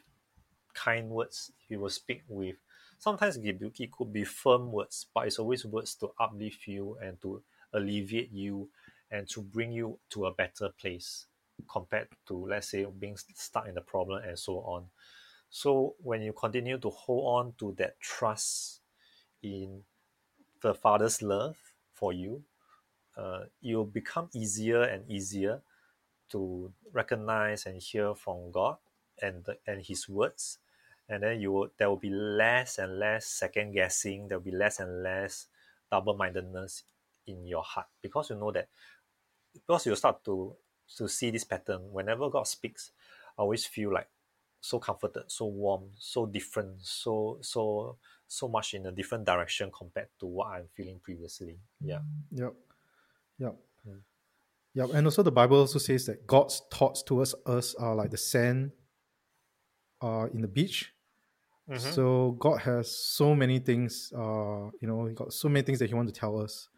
kind 0.75 1.09
words. 1.09 1.53
He 1.69 1.77
will 1.77 1.91
speak 1.91 2.23
with 2.29 2.57
sometimes 3.03 3.37
it, 3.37 3.91
could 3.91 4.13
be 4.13 4.23
firm 4.23 4.71
words, 4.71 5.07
but 5.13 5.27
it's 5.27 5.41
always 5.41 5.65
words 5.65 5.97
to 5.97 6.11
uplift 6.21 6.69
you 6.69 6.97
and 7.03 7.21
to 7.21 7.43
alleviate 7.73 8.31
you 8.31 8.69
and 9.11 9.29
to 9.29 9.43
bring 9.43 9.73
you 9.73 9.99
to 10.11 10.27
a 10.27 10.33
better 10.33 10.69
place 10.81 11.27
compared 11.71 12.07
to 12.27 12.47
let's 12.47 12.69
say 12.69 12.87
being 12.99 13.17
stuck 13.35 13.67
in 13.67 13.75
the 13.75 13.81
problem 13.81 14.23
and 14.23 14.39
so 14.39 14.59
on. 14.59 14.85
So 15.51 15.97
when 15.99 16.23
you 16.23 16.33
continue 16.33 16.79
to 16.79 16.91
hold 16.91 17.25
on 17.25 17.55
to 17.59 17.75
that 17.79 18.01
trust 18.01 18.81
in 19.43 19.83
the 20.63 20.73
Father's 20.73 21.23
love 21.23 21.57
for 22.03 22.13
you, 22.13 22.43
uh, 23.17 23.47
it'll 23.63 23.87
become 23.87 24.29
easier 24.35 24.83
and 24.83 25.09
easier 25.09 25.63
to 26.31 26.73
recognize 26.93 27.65
and 27.65 27.81
hear 27.81 28.13
from 28.17 28.51
God 28.51 28.79
and 29.23 29.45
the, 29.45 29.59
and 29.69 29.87
His 29.87 30.09
words, 30.09 30.59
and 31.09 31.23
then 31.23 31.41
you 31.41 31.53
will 31.53 31.69
there 31.79 31.89
will 31.89 32.03
be 32.03 32.11
less 32.11 32.79
and 32.79 32.99
less 32.99 33.27
second 33.27 33.71
guessing. 33.71 34.27
There 34.27 34.39
will 34.39 34.51
be 34.51 34.51
less 34.51 34.81
and 34.81 35.05
less 35.05 35.47
double 35.93 36.17
mindedness 36.17 36.83
in 37.29 37.47
your 37.47 37.63
heart 37.63 37.87
because 38.03 38.31
you 38.31 38.37
know 38.37 38.51
that 38.51 38.67
because 39.55 39.87
you 39.87 39.95
start 39.95 40.25
to 40.25 40.57
to 40.99 41.07
see 41.07 41.31
this 41.31 41.45
pattern. 41.45 41.93
Whenever 41.93 42.29
God 42.31 42.49
speaks, 42.49 42.91
I 43.39 43.43
always 43.43 43.65
feel 43.65 43.95
like 43.95 44.09
so 44.61 44.81
comforted, 44.81 45.31
so 45.31 45.47
warm, 45.47 45.91
so 45.99 46.27
different, 46.27 46.83
so 46.83 47.39
so 47.43 47.97
so 48.33 48.49
much 48.49 48.75
in 48.75 48.87
a 48.87 48.93
different 48.93 49.25
direction 49.25 49.71
compared 49.77 50.09
to 50.21 50.27
what 50.27 50.49
I'm 50.49 50.69
feeling 50.75 50.99
previously. 51.01 51.59
Yeah. 51.81 52.01
Yep. 52.31 52.55
Yep. 53.39 53.57
Mm. 53.89 54.01
Yep. 54.75 54.91
And 54.95 55.07
also 55.07 55.23
the 55.23 55.33
Bible 55.33 55.59
also 55.59 55.79
says 55.79 56.07
that 56.07 56.27
God's 56.27 56.63
thoughts 56.73 57.03
towards 57.03 57.35
us 57.47 57.75
are 57.75 57.95
like 57.95 58.11
the 58.11 58.17
sand 58.17 58.73
uh, 60.01 60.27
in 60.33 60.41
the 60.41 60.49
beach. 60.49 60.93
Mhm. 61.69 61.79
So 61.79 62.33
God 62.33 62.59
has 62.61 62.91
so 62.97 63.35
many 63.35 63.59
things, 63.59 64.13
uh, 64.17 64.71
you 64.81 64.89
know, 64.89 65.07
he 65.07 65.15
got 65.15 65.33
so 65.33 65.49
many 65.49 65.65
things 65.65 65.79
that 65.79 65.89
he 65.89 65.95
wants 65.95 66.13
to 66.13 66.19
tell 66.19 66.41
us. 66.41 66.69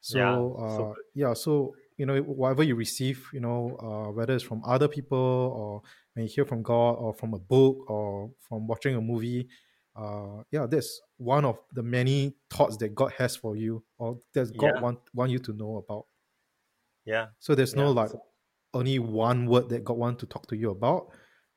So, 0.00 0.18
Yeah, 0.18 0.64
uh, 0.64 0.76
so 0.76 0.94
yeah, 1.14 1.32
so 1.34 1.74
you 1.96 2.04
know, 2.04 2.20
whatever 2.20 2.62
you 2.62 2.74
receive, 2.74 3.26
you 3.32 3.40
know, 3.40 3.76
uh, 3.80 4.12
whether 4.12 4.34
it's 4.34 4.44
from 4.44 4.62
other 4.64 4.86
people 4.86 5.18
or 5.18 5.82
when 6.12 6.26
you 6.26 6.30
hear 6.30 6.44
from 6.44 6.62
God 6.62 6.92
or 6.92 7.14
from 7.14 7.32
a 7.32 7.38
book 7.38 7.88
or 7.88 8.30
from 8.40 8.66
watching 8.66 8.94
a 8.94 9.00
movie, 9.00 9.48
uh, 9.96 10.42
yeah, 10.50 10.66
that's 10.66 11.00
one 11.18 11.44
of 11.44 11.58
the 11.72 11.82
many 11.82 12.36
thoughts 12.50 12.76
that 12.78 12.94
God 12.94 13.12
has 13.18 13.36
for 13.36 13.56
you 13.56 13.84
or 13.98 14.20
that 14.34 14.56
God 14.56 14.74
Yeah. 14.74 14.80
want 14.80 14.98
want 15.14 15.30
you 15.32 15.38
to 15.40 15.52
know 15.52 15.76
about. 15.78 16.06
yeah. 17.04 17.28
So 17.38 17.54
there's 17.54 17.76
no 17.76 17.86
Yeah. 17.86 17.92
like 17.92 18.10
only 18.74 18.98
one 18.98 19.46
word 19.46 19.68
that 19.70 19.84
God 19.84 19.96
want 19.96 20.18
to 20.20 20.26
talk 20.26 20.46
to 20.48 20.56
you 20.56 20.70
about. 20.70 21.08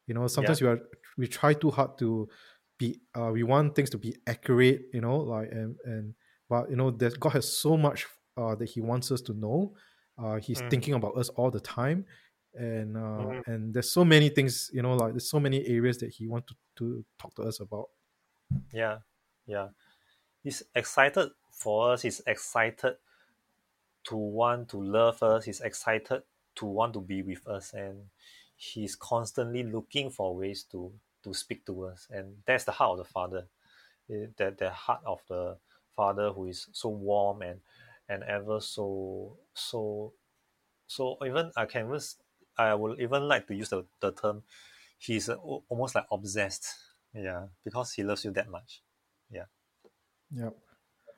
You 0.07 0.13
know, 0.13 0.27
sometimes 0.27 0.61
we 0.61 0.67
are 0.67 0.79
we 1.17 1.27
try 1.27 1.53
too 1.53 1.71
hard 1.71 1.97
to 1.99 2.29
be 2.77 3.01
uh 3.15 3.29
we 3.33 3.43
want 3.43 3.75
things 3.75 3.89
to 3.91 3.97
be 3.97 4.15
accurate, 4.27 4.83
you 4.93 5.01
know, 5.01 5.17
like 5.17 5.51
and 5.51 5.75
and 5.85 6.13
but 6.49 6.69
you 6.69 6.75
know 6.75 6.91
there's 6.91 7.15
God 7.15 7.31
has 7.33 7.51
so 7.51 7.77
much 7.77 8.07
uh 8.37 8.55
that 8.55 8.69
He 8.69 8.81
wants 8.81 9.11
us 9.11 9.21
to 9.23 9.33
know. 9.33 9.75
Uh 10.17 10.35
he's 10.37 10.61
Mm. 10.61 10.69
thinking 10.69 10.93
about 10.95 11.17
us 11.17 11.29
all 11.29 11.51
the 11.51 11.59
time. 11.59 12.05
And 12.53 12.97
uh 12.97 12.99
Mhm. 13.23 13.43
and 13.47 13.73
there's 13.73 13.91
so 13.91 14.03
many 14.05 14.29
things, 14.29 14.69
you 14.73 14.81
know, 14.81 14.95
like 14.95 15.13
there's 15.13 15.29
so 15.29 15.39
many 15.39 15.65
areas 15.67 15.97
that 15.99 16.09
he 16.09 16.27
wants 16.27 16.47
to, 16.51 16.55
to 16.77 17.05
talk 17.19 17.35
to 17.35 17.43
us 17.43 17.59
about. 17.59 17.89
Yeah, 18.71 18.99
yeah. 19.45 19.69
He's 20.43 20.63
excited 20.75 21.31
for 21.51 21.93
us. 21.93 22.03
He's 22.03 22.21
excited 22.27 22.97
to 24.05 24.15
want 24.15 24.69
to 24.69 24.77
love 24.81 25.21
us. 25.23 25.45
He's 25.45 25.61
excited 25.61 26.23
to 26.55 26.65
want 26.65 26.93
to 26.93 27.01
be 27.01 27.21
with 27.21 27.45
us, 27.47 27.73
and 27.73 28.09
he's 28.55 28.95
constantly 28.95 29.63
looking 29.63 30.09
for 30.09 30.35
ways 30.35 30.63
to 30.71 30.91
to 31.23 31.33
speak 31.33 31.65
to 31.65 31.85
us. 31.85 32.07
And 32.09 32.37
that's 32.45 32.63
the 32.63 32.71
heart 32.71 32.91
of 32.91 32.97
the 32.99 33.03
Father. 33.13 33.47
Eh, 34.09 34.27
That 34.37 34.57
the 34.57 34.71
heart 34.71 35.01
of 35.05 35.21
the 35.29 35.57
Father 35.95 36.31
who 36.31 36.47
is 36.47 36.67
so 36.73 36.89
warm 36.89 37.41
and 37.43 37.61
and 38.09 38.23
ever 38.23 38.61
so 38.61 39.37
so 39.53 40.13
so 40.87 41.17
even 41.25 41.51
I 41.57 41.65
can 41.65 41.89
I 42.57 42.75
would 42.75 42.99
even 42.99 43.27
like 43.27 43.47
to 43.47 43.55
use 43.55 43.69
the, 43.69 43.85
the 44.01 44.11
term 44.11 44.43
he's 44.97 45.29
almost 45.29 45.95
like 45.95 46.07
obsessed. 46.11 46.75
Yeah, 47.13 47.47
because 47.63 47.93
he 47.93 48.03
loves 48.03 48.23
you 48.25 48.31
that 48.31 48.49
much. 48.49 48.81
Yeah. 49.29 49.45
Yeah 50.31 50.49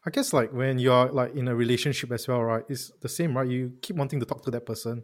i 0.05 0.10
guess 0.10 0.33
like 0.33 0.51
when 0.53 0.79
you're 0.79 1.07
like 1.12 1.36
in 1.36 1.48
a 1.48 1.55
relationship 1.55 2.12
as 2.12 2.27
well, 2.27 2.43
right? 2.43 2.63
It's 2.69 2.91
the 3.01 3.10
same, 3.10 3.38
right? 3.38 3.48
You 3.48 3.74
keep 3.81 3.95
wanting 3.98 4.19
to 4.19 4.25
talk 4.25 4.43
to 4.45 4.51
that 4.51 4.65
person. 4.65 5.03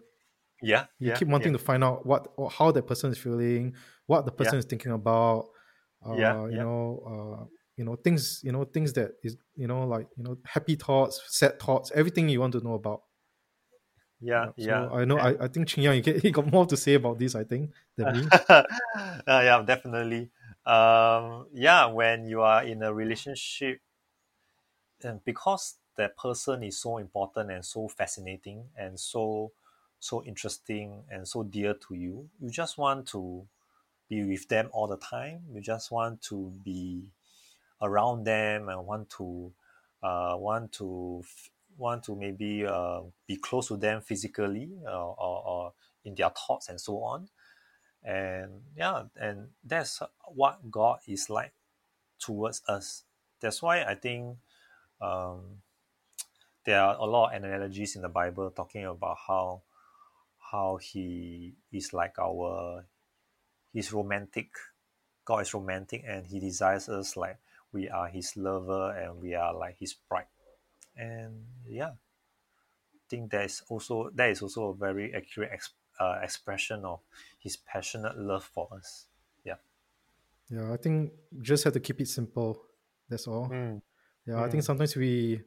Yeah, 0.62 0.86
You 1.00 1.10
yeah, 1.10 1.18
keep 1.18 1.28
wanting 1.28 1.54
to 1.54 1.60
find 1.60 1.84
out 1.84 2.06
what 2.06 2.30
or 2.36 2.50
how 2.50 2.72
that 2.72 2.88
person 2.88 3.12
is 3.12 3.18
feeling, 3.20 3.76
what 4.08 4.26
the 4.26 4.32
person 4.32 4.56
Yeah. 4.56 4.60
is 4.60 4.66
thinking 4.66 4.92
about. 4.92 5.50
Uh, 6.06 6.16
Yeah, 6.16 6.34
you 6.48 6.58
yeah. 6.58 6.64
know, 6.64 7.04
uh, 7.12 7.46
you 7.76 7.86
know 7.86 7.96
things, 7.96 8.42
you 8.44 8.52
know 8.52 8.66
things 8.66 8.94
that 8.94 9.12
is, 9.24 9.38
you 9.56 9.68
know, 9.68 9.86
like 9.86 10.08
you 10.18 10.24
know, 10.24 10.38
happy 10.46 10.76
thoughts, 10.76 11.22
sad 11.28 11.60
thoughts, 11.60 11.92
everything 11.94 12.30
you 12.30 12.40
want 12.40 12.54
to 12.54 12.62
know 12.62 12.74
about. 12.74 13.02
yeah, 14.20 14.48
Yeah. 14.58 14.66
yeah. 14.66 14.88
So 14.90 14.96
I 14.96 15.06
know, 15.06 15.20
I, 15.20 15.46
I 15.46 15.48
think 15.48 15.68
Ching 15.68 15.84
Yang, 15.84 16.04
you 16.06 16.14
he 16.24 16.32
got 16.32 16.52
more 16.52 16.66
to 16.66 16.78
say 16.78 16.96
about 16.96 17.20
this. 17.20 17.36
I 17.36 17.44
think 17.44 17.72
than 17.96 18.12
me. 18.14 18.30
uh, 18.50 18.64
yeah, 19.28 19.64
definitely. 19.66 20.32
Um, 20.68 21.48
yeah, 21.54 21.86
when 21.86 22.28
you 22.28 22.42
are 22.42 22.64
in 22.64 22.84
a 22.84 22.94
relationship, 22.94 23.80
and 25.04 25.24
because 25.24 25.76
that 25.96 26.18
person 26.18 26.64
is 26.64 26.78
so 26.80 26.98
important 26.98 27.52
and 27.52 27.64
so 27.64 27.88
fascinating 27.88 28.66
and 28.78 29.00
so 29.00 29.52
so 30.00 30.24
interesting 30.24 31.04
and 31.10 31.28
so 31.28 31.44
dear 31.44 31.74
to 31.74 31.96
you, 31.96 32.30
you 32.40 32.50
just 32.52 32.78
want 32.78 33.08
to 33.08 33.48
be 34.10 34.24
with 34.26 34.48
them 34.50 34.70
all 34.74 34.88
the 34.88 34.98
time. 34.98 35.42
You 35.54 35.62
just 35.62 35.92
want 35.92 36.22
to 36.24 36.54
be 36.64 37.04
around 37.82 38.26
them 38.26 38.70
and 38.70 38.86
want 38.86 39.10
to 39.12 39.52
uh, 40.04 40.36
want 40.38 40.74
to 40.74 41.24
want 41.78 42.04
to 42.04 42.16
maybe 42.16 42.66
uh, 42.66 43.02
be 43.28 43.38
close 43.38 43.68
to 43.70 43.78
them 43.78 44.02
physically 44.02 44.70
uh, 44.88 45.08
or, 45.12 45.44
or 45.48 45.74
in 46.06 46.16
their 46.16 46.30
thoughts 46.32 46.70
and 46.70 46.82
so 46.82 47.04
on 47.04 47.30
and 48.08 48.62
yeah 48.76 49.04
and 49.18 49.50
that's 49.66 50.02
what 50.34 50.72
god 50.72 51.00
is 51.08 51.30
like 51.30 51.52
towards 52.20 52.62
us. 52.68 53.04
That's 53.42 53.62
why 53.62 53.84
i 53.84 53.94
think 53.94 54.38
um, 55.02 55.62
there 56.66 56.82
are 56.82 56.96
a 56.96 57.06
lot 57.06 57.36
of 57.36 57.44
analogies 57.44 57.96
in 57.96 58.02
the 58.02 58.10
bible 58.10 58.50
talking 58.50 58.86
about 58.86 59.18
how 59.28 59.62
how 60.52 60.78
he 60.78 61.54
is 61.72 61.92
like 61.94 62.18
our 62.18 62.86
he's 63.74 63.92
romantic. 63.92 64.50
God 65.26 65.40
is 65.42 65.54
romantic 65.54 66.06
and 66.08 66.26
he 66.26 66.40
desires 66.40 66.88
us 66.88 67.18
like 67.18 67.38
we 67.74 67.90
are 67.90 68.08
his 68.08 68.38
lover 68.38 68.96
and 68.98 69.22
we 69.22 69.36
are 69.36 69.54
like 69.54 69.78
his 69.78 69.94
bride. 69.94 70.32
And 70.96 71.44
yeah 71.68 71.92
i 72.96 73.10
think 73.10 73.32
that 73.32 73.46
is 73.46 73.62
also 73.70 74.10
that 74.16 74.30
is 74.32 74.42
also 74.42 74.70
a 74.70 74.74
very 74.74 75.14
accurate 75.14 75.52
ex- 75.54 75.74
uh, 76.00 76.20
expression 76.22 76.84
of 76.86 77.00
his 77.40 77.58
passionate 77.58 78.18
love 78.18 78.44
for 78.44 78.68
us 78.78 79.08
yeah 79.44 79.56
Yeah, 80.50 80.72
I 80.74 80.78
think 80.78 81.12
just 81.42 81.64
have 81.66 81.74
to 81.74 81.80
keep 81.82 82.00
it 82.00 82.08
simple. 82.08 82.62
That's 83.10 83.28
all. 83.28 83.50
Mm. 83.50 83.82
Yeah, 84.26 84.40
I 84.44 84.50
think 84.50 84.64
Mm. 84.64 84.66
sometimes 84.66 84.96
we, 84.96 85.42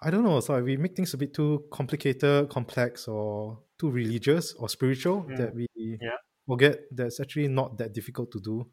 I 0.00 0.10
don't 0.10 0.22
know, 0.24 0.40
so 0.40 0.62
we 0.62 0.76
make 0.76 0.94
things 0.96 1.14
a 1.14 1.16
bit 1.18 1.32
too 1.34 1.64
complicated, 1.70 2.48
complex, 2.48 3.08
or 3.08 3.58
too 3.78 3.90
religious 3.90 4.54
or 4.54 4.68
spiritual 4.68 5.22
Mm. 5.24 5.36
that 5.38 5.54
we 5.54 5.66
Yeah. 5.76 6.18
forget 6.46 6.78
that's 6.94 7.18
actually 7.20 7.48
not 7.48 7.78
that 7.78 7.92
difficult 7.92 8.30
to 8.32 8.40
do. 8.40 8.66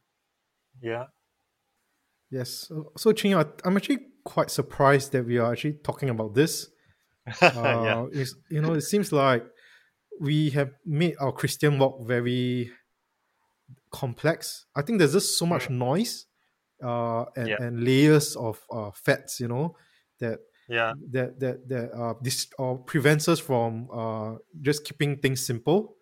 Yeah. 0.81 1.05
Yes. 2.29 2.49
So, 2.67 2.91
so 2.97 3.11
Chin, 3.11 3.33
I- 3.33 3.45
I'm 3.65 3.75
actually 3.77 4.05
quite 4.23 4.49
surprised 4.51 5.11
that 5.13 5.25
we 5.25 5.37
are 5.39 5.51
actually 5.51 5.73
talking 5.83 6.09
about 6.09 6.33
this. 6.35 6.69
yeah. 7.41 8.01
Uh, 8.01 8.07
it's, 8.11 8.35
you 8.49 8.61
know, 8.61 8.73
it 8.73 8.81
seems 8.81 9.11
like 9.11 9.45
we 10.19 10.49
have 10.51 10.71
made 10.85 11.15
our 11.19 11.31
Christian 11.31 11.79
walk 11.79 12.05
very 12.07 12.71
complex. 13.91 14.65
I 14.75 14.81
think 14.81 14.99
there's 14.99 15.13
just 15.13 15.37
so 15.37 15.45
much 15.45 15.69
noise 15.69 16.25
uh, 16.83 17.25
and, 17.35 17.47
Yeah. 17.47 17.57
and 17.61 17.83
layers 17.83 18.35
of 18.35 18.61
uh, 18.71 18.91
facts, 18.91 19.39
you 19.39 19.47
know, 19.47 19.75
that 20.19 20.39
Yeah. 20.67 20.93
that 21.11 21.39
that 21.39 21.67
that 21.69 21.91
uh, 21.93 22.13
this 22.21 22.47
or 22.57 22.77
prevents 22.79 23.27
us 23.27 23.39
from 23.39 23.89
uh, 23.91 24.35
just 24.61 24.85
keeping 24.85 25.17
things 25.17 25.45
simple. 25.45 25.95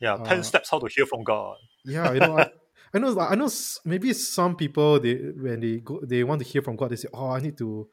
Yeah. 0.00 0.16
Ten 0.24 0.40
Uh, 0.40 0.42
steps 0.42 0.70
how 0.70 0.78
to 0.78 0.88
hear 0.88 1.06
from 1.06 1.22
God. 1.24 1.56
Yeah, 1.84 2.12
you 2.12 2.20
know, 2.20 2.38
I, 2.38 2.50
I 2.94 2.98
know, 2.98 3.18
I 3.20 3.34
know. 3.36 3.48
Maybe 3.84 4.12
some 4.12 4.56
people 4.56 4.98
they 5.00 5.14
when 5.14 5.60
they 5.60 5.78
go, 5.78 6.00
they 6.02 6.24
want 6.24 6.42
to 6.42 6.46
hear 6.48 6.62
from 6.62 6.76
God. 6.76 6.90
They 6.90 6.96
say, 6.96 7.08
"Oh, 7.14 7.30
I 7.30 7.40
need 7.40 7.56
to 7.58 7.88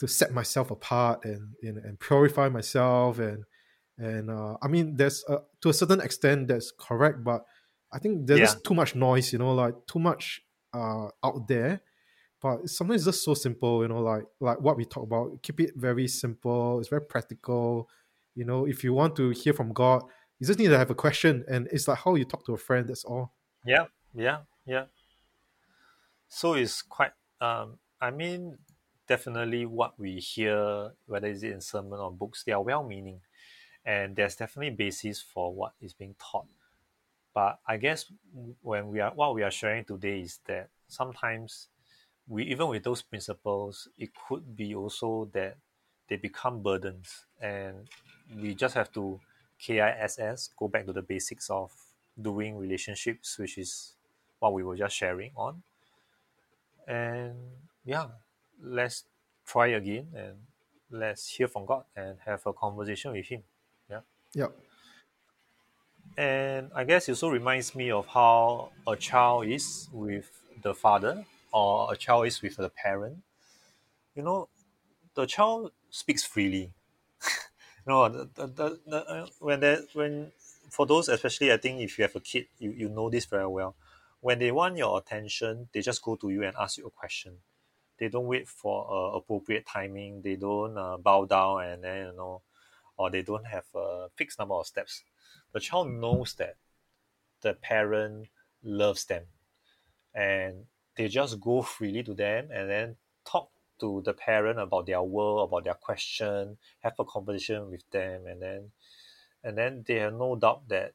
to 0.00 0.08
set 0.08 0.32
myself 0.32 0.70
apart 0.70 1.24
and 1.24 1.54
and, 1.62 1.78
and 1.78 2.00
purify 2.00 2.48
myself." 2.48 3.18
And 3.20 3.44
and 3.98 4.30
uh, 4.30 4.56
I 4.62 4.68
mean, 4.68 4.96
there's 4.96 5.24
uh, 5.28 5.38
to 5.62 5.68
a 5.70 5.72
certain 5.74 6.00
extent 6.00 6.48
that's 6.48 6.72
correct, 6.72 7.24
but 7.24 7.44
I 7.92 7.98
think 7.98 8.26
there's 8.26 8.40
Yeah. 8.40 8.60
too 8.64 8.74
much 8.74 8.94
noise. 8.94 9.32
You 9.32 9.38
know, 9.38 9.54
like 9.54 9.74
too 9.86 9.98
much 9.98 10.42
uh 10.74 11.08
out 11.24 11.48
there. 11.48 11.80
But 12.42 12.68
sometimes 12.68 13.00
it's 13.06 13.16
just 13.16 13.24
so 13.24 13.34
simple. 13.34 13.82
You 13.82 13.88
know, 13.88 14.00
like 14.00 14.24
like 14.40 14.60
what 14.60 14.76
we 14.76 14.84
talk 14.84 15.04
about. 15.04 15.42
Keep 15.42 15.60
it 15.60 15.70
very 15.76 16.06
simple. 16.08 16.78
It's 16.80 16.88
very 16.88 17.02
practical. 17.02 17.88
You 18.34 18.44
know, 18.44 18.66
if 18.66 18.84
you 18.84 18.92
want 18.92 19.16
to 19.16 19.30
hear 19.30 19.54
from 19.54 19.72
God, 19.72 20.02
you 20.38 20.46
just 20.46 20.58
need 20.58 20.68
to 20.68 20.76
have 20.78 20.90
a 20.90 20.94
question, 20.94 21.44
and 21.48 21.66
it's 21.72 21.88
like 21.88 21.98
how 21.98 22.14
you 22.14 22.24
talk 22.26 22.44
to 22.46 22.52
a 22.52 22.58
friend. 22.58 22.86
That's 22.88 23.04
all. 23.04 23.32
Yeah. 23.64 23.86
Yeah. 24.14 24.40
Yeah. 24.66 24.84
So 26.28 26.54
it's 26.54 26.82
quite. 26.82 27.12
Um. 27.40 27.78
I 28.00 28.10
mean, 28.10 28.58
definitely 29.08 29.64
what 29.64 29.98
we 29.98 30.16
hear, 30.16 30.92
whether 31.06 31.28
it's 31.28 31.42
in 31.42 31.62
sermon 31.62 31.98
or 31.98 32.12
books, 32.12 32.44
they 32.44 32.52
are 32.52 32.62
well-meaning, 32.62 33.20
and 33.86 34.16
there's 34.16 34.34
definitely 34.34 34.74
basis 34.74 35.22
for 35.22 35.54
what 35.54 35.72
is 35.80 35.94
being 35.94 36.16
taught. 36.18 36.46
But 37.32 37.60
I 37.66 37.76
guess 37.76 38.06
when 38.62 38.88
we 38.88 39.00
are 39.00 39.12
what 39.14 39.34
we 39.34 39.42
are 39.42 39.50
sharing 39.50 39.84
today 39.84 40.20
is 40.20 40.40
that 40.46 40.68
sometimes 40.88 41.68
we 42.26 42.44
even 42.44 42.68
with 42.68 42.82
those 42.82 43.02
principles, 43.02 43.88
it 43.96 44.10
could 44.28 44.56
be 44.56 44.74
also 44.74 45.30
that 45.32 45.56
they 46.08 46.16
become 46.16 46.62
burdens, 46.62 47.26
and 47.40 47.88
we 48.40 48.54
just 48.54 48.74
have 48.74 48.92
to 48.92 49.20
KISS 49.58 50.50
go 50.58 50.68
back 50.68 50.86
to 50.86 50.92
the 50.92 51.02
basics 51.02 51.48
of 51.50 51.70
doing 52.20 52.56
relationships, 52.56 53.38
which 53.38 53.58
is 53.58 53.92
what 54.38 54.52
we 54.52 54.62
were 54.62 54.76
just 54.76 54.96
sharing 54.96 55.30
on. 55.36 55.62
And 56.88 57.36
yeah, 57.84 58.06
let's 58.62 59.04
try 59.46 59.68
again 59.68 60.08
and 60.14 60.36
let's 60.90 61.28
hear 61.28 61.48
from 61.48 61.66
God 61.66 61.84
and 61.94 62.16
have 62.24 62.46
a 62.46 62.52
conversation 62.52 63.12
with 63.12 63.26
Him. 63.26 63.42
Yeah. 64.36 64.48
And 66.18 66.70
I 66.74 66.84
guess 66.84 67.08
it 67.08 67.12
also 67.12 67.30
reminds 67.30 67.74
me 67.74 67.90
of 67.90 68.06
how 68.06 68.72
a 68.86 68.94
child 68.96 69.46
is 69.46 69.88
with 69.90 70.30
the 70.62 70.74
father 70.74 71.24
or 71.52 71.90
a 71.90 71.96
child 71.96 72.26
is 72.26 72.42
with 72.42 72.56
the 72.56 72.68
parent. 72.68 73.22
You 74.14 74.24
know, 74.24 74.48
the 75.14 75.24
child 75.26 75.72
speaks 75.88 76.22
freely. 76.22 76.74
no, 77.86 78.10
the, 78.10 78.28
the, 78.34 78.46
the, 78.46 78.80
the, 78.86 78.96
uh, 79.06 79.26
when 79.38 79.60
they, 79.60 79.78
when 79.94 80.32
for 80.70 80.84
those 80.84 81.08
especially, 81.08 81.50
I 81.50 81.56
think 81.56 81.80
if 81.80 81.96
you 81.98 82.02
have 82.02 82.16
a 82.16 82.20
kid, 82.20 82.46
you, 82.58 82.72
you 82.72 82.88
know 82.90 83.08
this 83.08 83.24
very 83.24 83.46
well. 83.46 83.74
When 84.20 84.38
they 84.38 84.52
want 84.52 84.76
your 84.76 84.98
attention, 84.98 85.70
they 85.72 85.80
just 85.80 86.02
go 86.02 86.16
to 86.16 86.28
you 86.28 86.44
and 86.44 86.54
ask 86.60 86.76
you 86.76 86.86
a 86.86 86.90
question. 86.90 87.38
They 87.98 88.08
don't 88.10 88.26
wait 88.26 88.48
for 88.48 88.86
uh, 88.90 89.16
appropriate 89.16 89.64
timing. 89.66 90.20
They 90.20 90.36
don't 90.36 90.76
uh, 90.76 90.98
bow 90.98 91.24
down 91.24 91.64
and 91.64 91.84
then 91.84 92.06
you 92.08 92.16
know, 92.18 92.42
or 92.96 93.10
they 93.10 93.22
don't 93.22 93.46
have 93.46 93.64
a 93.74 94.08
fixed 94.16 94.38
number 94.38 94.54
of 94.54 94.66
steps. 94.66 95.02
The 95.52 95.60
child 95.60 95.88
knows 95.88 96.34
that 96.34 96.56
the 97.42 97.54
parent 97.54 98.28
loves 98.62 99.04
them 99.04 99.24
and 100.14 100.64
they 100.96 101.08
just 101.08 101.40
go 101.40 101.62
freely 101.62 102.02
to 102.02 102.14
them 102.14 102.48
and 102.50 102.70
then 102.70 102.96
talk 103.24 103.50
to 103.78 104.02
the 104.04 104.14
parent 104.14 104.58
about 104.58 104.86
their 104.86 105.02
world 105.02 105.48
about 105.48 105.64
their 105.64 105.74
question 105.74 106.56
have 106.80 106.94
a 106.98 107.04
conversation 107.04 107.70
with 107.70 107.88
them 107.90 108.26
and 108.26 108.40
then 108.40 108.70
and 109.44 109.56
then 109.56 109.84
they 109.86 109.96
have 109.96 110.14
no 110.14 110.34
doubt 110.34 110.66
that 110.68 110.94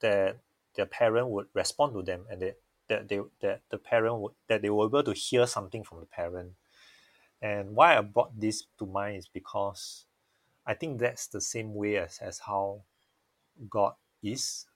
that 0.00 0.36
their 0.74 0.86
parent 0.86 1.28
would 1.28 1.46
respond 1.54 1.92
to 1.94 2.02
them 2.02 2.24
and 2.30 2.40
they, 2.40 2.54
that 2.88 3.08
they 3.08 3.20
that 3.40 3.62
the 3.70 3.78
parent 3.78 4.20
would 4.20 4.32
that 4.48 4.62
they 4.62 4.70
were 4.70 4.86
able 4.86 5.02
to 5.02 5.12
hear 5.12 5.46
something 5.46 5.82
from 5.82 6.00
the 6.00 6.06
parent. 6.06 6.52
And 7.42 7.74
why 7.74 7.96
i 7.96 8.00
brought 8.00 8.38
this 8.38 8.64
to 8.78 8.86
mind 8.86 9.16
is 9.16 9.28
because 9.28 10.04
i 10.68 10.74
think 10.74 11.00
that's 11.00 11.26
the 11.28 11.40
same 11.40 11.74
way 11.74 11.96
as, 11.96 12.20
as 12.22 12.38
how 12.38 12.84
God 13.68 13.94
is, 14.22 14.66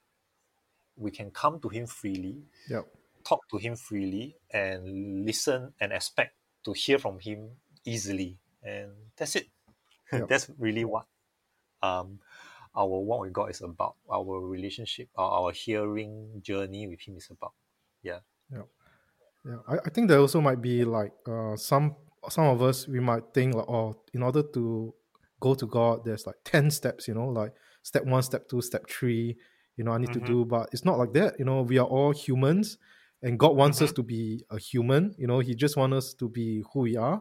we 0.97 1.11
can 1.11 1.31
come 1.31 1.61
to 1.61 1.69
Him 1.69 1.87
freely, 1.87 2.43
Yep. 2.69 2.87
talk 3.25 3.49
to 3.51 3.59
Him 3.59 3.77
freely, 3.77 4.37
and 4.53 5.25
listen 5.25 5.73
and 5.81 5.93
expect 5.93 6.35
to 6.65 6.73
hear 6.73 6.99
from 6.99 7.19
Him 7.21 7.51
easily. 7.85 8.39
And 8.63 8.93
that's 9.17 9.37
it. 9.37 9.47
Yep. 10.13 10.29
that's 10.29 10.51
really 10.59 10.85
what 10.85 11.07
um, 11.83 12.21
our 12.75 12.87
walk 12.87 13.23
with 13.23 13.33
God 13.33 13.51
is 13.51 13.63
about. 13.63 13.97
Our 14.13 14.41
relationship, 14.41 15.09
our, 15.17 15.31
our 15.45 15.53
hearing 15.53 16.41
journey 16.43 16.87
with 16.87 17.01
Him 17.01 17.17
is 17.17 17.29
about. 17.31 17.53
Yeah. 18.03 18.19
Yeah, 18.51 19.57
I, 19.67 19.79
I 19.87 19.91
think 19.91 20.09
there 20.09 20.19
also 20.19 20.41
might 20.41 20.61
be 20.61 20.85
like 20.85 21.13
uh, 21.27 21.57
some 21.57 21.97
some 22.29 22.45
of 22.45 22.63
us 22.63 22.87
we 22.87 23.01
might 23.01 23.35
think 23.35 23.55
like 23.55 23.69
oh 23.69 23.97
in 24.15 24.23
order 24.23 24.43
to 24.43 24.95
go 25.47 25.55
to 25.55 25.67
God 25.67 26.05
there's 26.07 26.27
like 26.27 26.41
ten 26.45 26.71
steps 26.71 27.09
you 27.09 27.15
know 27.15 27.29
like 27.29 27.53
step 27.83 28.05
one 28.07 28.23
step 28.23 28.49
two 28.49 28.63
step 28.63 28.89
three 28.89 29.37
you 29.77 29.85
know 29.85 29.93
I 29.93 29.99
need 29.99 30.11
Mhm. 30.11 30.21
to 30.21 30.21
do 30.33 30.45
but 30.45 30.69
it's 30.73 30.85
not 30.85 30.99
like 30.99 31.13
that 31.15 31.39
you 31.39 31.45
know 31.45 31.63
we 31.63 31.79
are 31.83 31.87
all 31.97 32.13
humans 32.13 32.79
and 33.23 33.39
God 33.39 33.55
wants 33.57 33.83
us 33.83 33.93
to 33.99 34.03
be 34.03 34.45
a 34.51 34.59
human 34.59 35.15
you 35.19 35.27
know 35.27 35.41
He 35.41 35.55
just 35.55 35.77
wants 35.77 35.97
us 36.01 36.15
to 36.15 36.29
be 36.29 36.63
who 36.73 36.81
we 36.81 36.97
are 36.97 37.19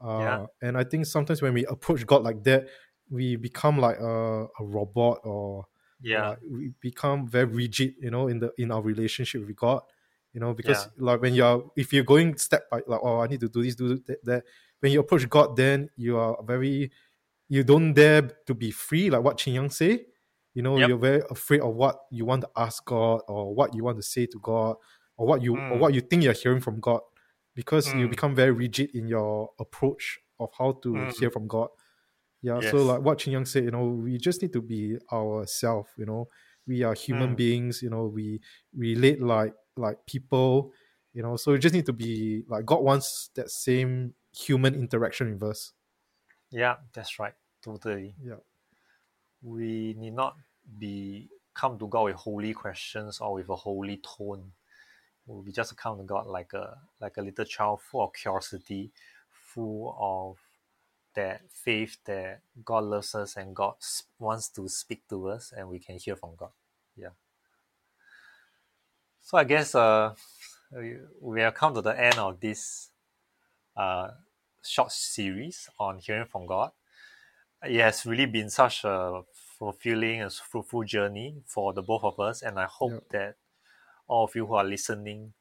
uh, 0.00 0.20
Yeah. 0.20 0.46
and 0.62 0.76
I 0.76 0.84
think 0.84 1.06
sometimes 1.06 1.40
when 1.42 1.54
we 1.54 1.64
approach 1.66 2.06
God 2.06 2.22
like 2.22 2.44
that 2.44 2.68
we 3.08 3.36
become 3.36 3.78
like 3.78 3.98
a, 3.98 4.46
a 4.60 4.64
robot 4.64 5.20
or 5.24 5.66
Yeah. 6.00 6.30
like, 6.30 6.38
we 6.50 6.72
become 6.80 7.26
very 7.28 7.46
rigid 7.46 7.94
you 8.00 8.10
know 8.10 8.28
in 8.28 8.38
the 8.40 8.52
in 8.58 8.70
our 8.70 8.82
relationship 8.82 9.46
with 9.46 9.56
god 9.56 9.82
you 10.32 10.40
know 10.40 10.52
because 10.54 10.88
like 10.98 11.20
when 11.22 11.34
you're 11.34 11.70
if 11.76 11.92
you're 11.92 12.04
going 12.04 12.36
step 12.36 12.68
by 12.70 12.80
like 12.86 13.00
oh 13.02 13.20
i 13.20 13.26
need 13.26 13.40
to 13.40 13.48
do 13.48 13.62
this 13.62 13.74
do 13.74 13.96
that, 14.06 14.24
that 14.24 14.44
when 14.80 14.92
you 14.92 15.00
approach 15.00 15.28
god 15.28 15.56
then 15.56 15.88
you 15.96 16.18
are 16.18 16.36
very 16.44 16.90
you 17.48 17.64
don't 17.64 17.92
dare 17.94 18.22
to 18.46 18.54
be 18.54 18.70
free 18.70 19.10
like 19.10 19.22
what 19.22 19.38
Chin 19.38 19.54
Yang 19.54 19.70
say 19.70 20.06
you 20.54 20.62
know 20.62 20.78
Yep. 20.78 20.88
you're 20.88 20.98
very 20.98 21.22
afraid 21.30 21.60
of 21.60 21.74
what 21.74 21.96
you 22.10 22.24
want 22.24 22.42
to 22.42 22.50
ask 22.56 22.84
god 22.84 23.20
or 23.28 23.54
what 23.54 23.74
you 23.74 23.84
want 23.84 23.96
to 23.98 24.02
say 24.02 24.26
to 24.26 24.38
god 24.40 24.76
or 25.16 25.26
what 25.26 25.42
you 25.42 25.54
or 25.68 25.78
Mm. 25.78 25.80
what 25.80 25.94
you 25.94 26.00
think 26.00 26.22
you're 26.22 26.32
hearing 26.32 26.60
from 26.60 26.80
god 26.80 27.00
because 27.54 27.94
you 27.94 28.06
Mm. 28.06 28.10
become 28.10 28.34
very 28.34 28.52
rigid 28.52 28.90
in 28.94 29.08
your 29.08 29.50
approach 29.58 30.18
of 30.40 30.50
how 30.58 30.72
to 30.82 31.06
Mm. 31.06 31.10
hear 31.18 31.30
from 31.30 31.46
god 31.46 31.68
yeah 32.42 32.60
so 32.60 32.82
like 32.84 33.00
what 33.00 33.18
Chin 33.18 33.32
Yang 33.32 33.46
said 33.46 33.64
you 33.64 33.70
know 33.70 33.86
we 33.88 34.18
just 34.18 34.42
need 34.42 34.52
to 34.52 34.62
be 34.62 34.96
ourselves 35.12 35.90
you 35.96 36.06
know 36.06 36.28
we 36.66 36.82
are 36.82 36.94
human 36.94 37.30
Mm. 37.32 37.36
beings 37.36 37.82
you 37.82 37.90
know 37.90 38.06
we 38.06 38.40
relate 38.76 39.20
like 39.22 39.54
like 39.76 39.98
people 40.06 40.72
you 41.14 41.22
know 41.22 41.36
so 41.36 41.52
we 41.52 41.58
just 41.58 41.74
need 41.74 41.86
to 41.86 41.92
be 41.92 42.42
like 42.48 42.64
god 42.66 42.82
wants 42.82 43.30
that 43.34 43.50
same 43.50 44.14
human 44.32 44.74
interaction 44.74 45.32
with 45.32 45.42
us 45.42 45.72
Yeah, 46.50 46.76
that's 46.94 47.18
right. 47.18 47.34
Totally. 47.62 48.14
yeah 48.24 48.36
we 49.42 49.94
need 49.98 50.14
not 50.14 50.36
be 50.78 51.28
come 51.54 51.78
to 51.78 51.86
God 51.88 52.04
with 52.04 52.16
holy 52.16 52.52
questions 52.52 53.20
or 53.20 53.34
with 53.34 53.48
a 53.48 53.56
holy 53.56 53.98
tone. 53.98 54.52
We 55.26 55.52
just 55.52 55.76
come 55.76 55.98
to 55.98 56.04
God 56.04 56.26
like 56.26 56.52
a 56.52 56.78
like 57.00 57.16
a 57.16 57.22
little 57.22 57.44
child 57.44 57.80
full 57.82 58.04
of 58.04 58.12
curiosity, 58.12 58.92
full 59.30 59.96
of 60.00 60.38
that 61.14 61.42
faith 61.52 61.98
that 62.06 62.40
God 62.64 62.84
loves 62.84 63.14
us 63.14 63.36
and 63.36 63.56
God 63.56 63.74
wants 64.18 64.48
to 64.50 64.68
speak 64.68 65.08
to 65.08 65.28
us 65.28 65.52
and 65.56 65.68
we 65.68 65.78
can 65.78 65.98
hear 65.98 66.16
from 66.16 66.30
God. 66.36 66.50
Yeah. 66.96 67.10
So 69.22 69.38
I 69.38 69.44
guess 69.44 69.74
uh 69.74 70.14
we, 70.72 70.98
have 71.40 71.54
come 71.54 71.74
to 71.74 71.82
the 71.82 71.98
end 71.98 72.18
of 72.18 72.40
this 72.40 72.90
uh 73.76 74.10
short 74.68 74.92
series 74.92 75.70
on 75.78 75.98
hearing 75.98 76.26
from 76.26 76.46
God 76.46 76.72
it 77.64 77.80
has 77.80 78.06
really 78.06 78.26
been 78.26 78.50
such 78.50 78.84
a 78.84 79.22
fulfilling 79.58 80.22
and 80.22 80.32
fruitful 80.32 80.84
journey 80.84 81.42
for 81.46 81.72
the 81.72 81.82
both 81.82 82.04
of 82.04 82.20
us 82.20 82.42
and 82.42 82.58
i 82.58 82.66
hope 82.66 82.92
Yep. 82.92 83.04
that 83.10 83.36
all 84.08 84.24
of 84.24 84.34
you 84.34 84.46
who 84.46 84.54
are 84.54 84.64
listening 84.64 85.32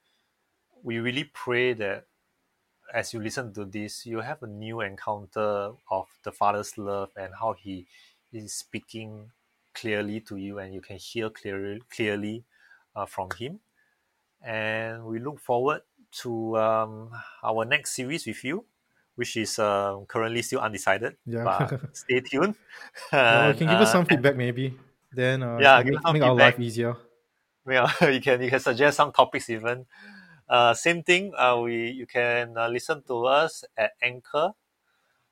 we 0.84 1.00
really 1.00 1.24
pray 1.26 1.74
that 1.74 2.08
as 2.94 3.14
you 3.14 3.20
listen 3.20 3.54
to 3.54 3.66
this, 3.66 4.06
you 4.06 4.20
have 4.22 4.44
a 4.44 4.48
new 4.48 4.82
encounter 4.82 5.74
of 5.92 6.08
the 6.24 6.32
Father's 6.32 6.78
love 6.78 7.12
and 7.18 7.34
how 7.40 7.54
He 7.54 7.88
is 8.32 8.54
speaking 8.54 9.32
clearly 9.74 10.22
to 10.22 10.38
you, 10.38 10.60
and 10.60 10.74
you 10.74 10.82
can 10.82 10.98
hear 10.98 11.30
clearly 11.30 11.82
clearly 11.90 12.46
uh, 12.96 13.06
from 13.06 13.30
Him. 13.38 13.60
And 14.42 15.06
we 15.06 15.20
look 15.20 15.40
forward 15.40 15.82
to 16.22 16.58
um, 16.58 17.12
our 17.44 17.66
next 17.66 17.96
series 17.96 18.26
with 18.28 18.44
you, 18.44 18.66
which 19.16 19.38
is 19.38 19.60
uh, 19.60 19.98
currently 20.08 20.42
still 20.42 20.60
undecided. 20.62 21.18
Yeah. 21.26 21.44
But 21.44 21.96
stay 21.96 22.22
tuned. 22.22 22.56
Well, 23.12 23.50
you 23.52 23.56
can 23.58 23.68
give 23.68 23.80
us 23.82 23.90
Uh, 23.90 23.92
some 23.92 24.06
feedback 24.06 24.36
maybe. 24.36 24.78
Then 25.12 25.44
uh, 25.44 25.58
Yeah, 25.60 25.84
make, 25.84 26.00
make 26.14 26.24
our 26.24 26.36
life 26.36 26.60
easier. 26.60 26.96
yeah, 27.68 27.90
you 28.10 28.22
can 28.22 28.42
you 28.42 28.50
can 28.50 28.60
suggest 28.60 28.98
some 28.98 29.12
topics 29.12 29.50
even. 29.50 29.86
Uh, 30.50 30.74
same 30.74 31.04
thing. 31.04 31.34
Uh, 31.36 31.58
we 31.64 31.90
you 31.92 32.06
can 32.06 32.58
uh, 32.58 32.68
listen 32.68 33.02
to 33.04 33.26
us 33.26 33.64
at 33.78 33.94
Anchor. 34.02 34.54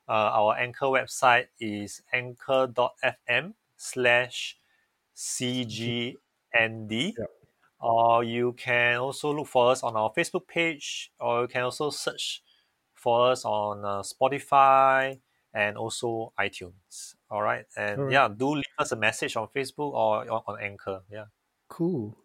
Uh, 0.08 0.28
our 0.36 0.56
Anchor 0.56 0.86
website 0.86 1.48
is 1.60 2.02
anchor.fm 2.12 3.54
slash 3.76 4.58
cgnd. 5.16 6.16
Yep. 7.18 7.30
Or 7.80 8.24
you 8.24 8.52
can 8.54 8.98
also 8.98 9.32
look 9.34 9.46
for 9.48 9.70
us 9.70 9.82
on 9.82 9.96
our 9.96 10.10
Facebook 10.16 10.46
page, 10.48 11.12
or 11.20 11.42
you 11.42 11.48
can 11.48 11.62
also 11.64 11.90
search 11.90 12.42
for 13.04 13.30
us 13.30 13.44
on 13.44 13.84
uh, 13.84 14.00
Spotify 14.00 15.20
and 15.52 15.76
also 15.76 16.32
iTunes. 16.40 17.14
All 17.30 17.42
right, 17.42 17.66
and 17.76 18.00
Alright. 18.00 18.12
yeah, 18.12 18.28
do 18.32 18.56
leave 18.56 18.74
us 18.80 18.92
a 18.92 18.96
message 18.96 19.36
on 19.36 19.48
Facebook 19.54 19.92
or 19.92 20.24
on, 20.24 20.42
on 20.48 20.56
Anchor. 20.60 21.02
Yeah. 21.12 21.28
Cool. 21.68 22.16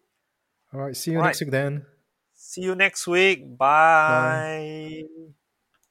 All 0.72 0.80
right. 0.80 0.96
See 0.96 1.12
you 1.12 1.18
Alright. 1.18 1.36
next 1.36 1.40
week 1.40 1.50
then. 1.50 1.84
See 2.32 2.62
you 2.62 2.74
next 2.74 3.06
week. 3.06 3.58
Bye. 3.58 5.04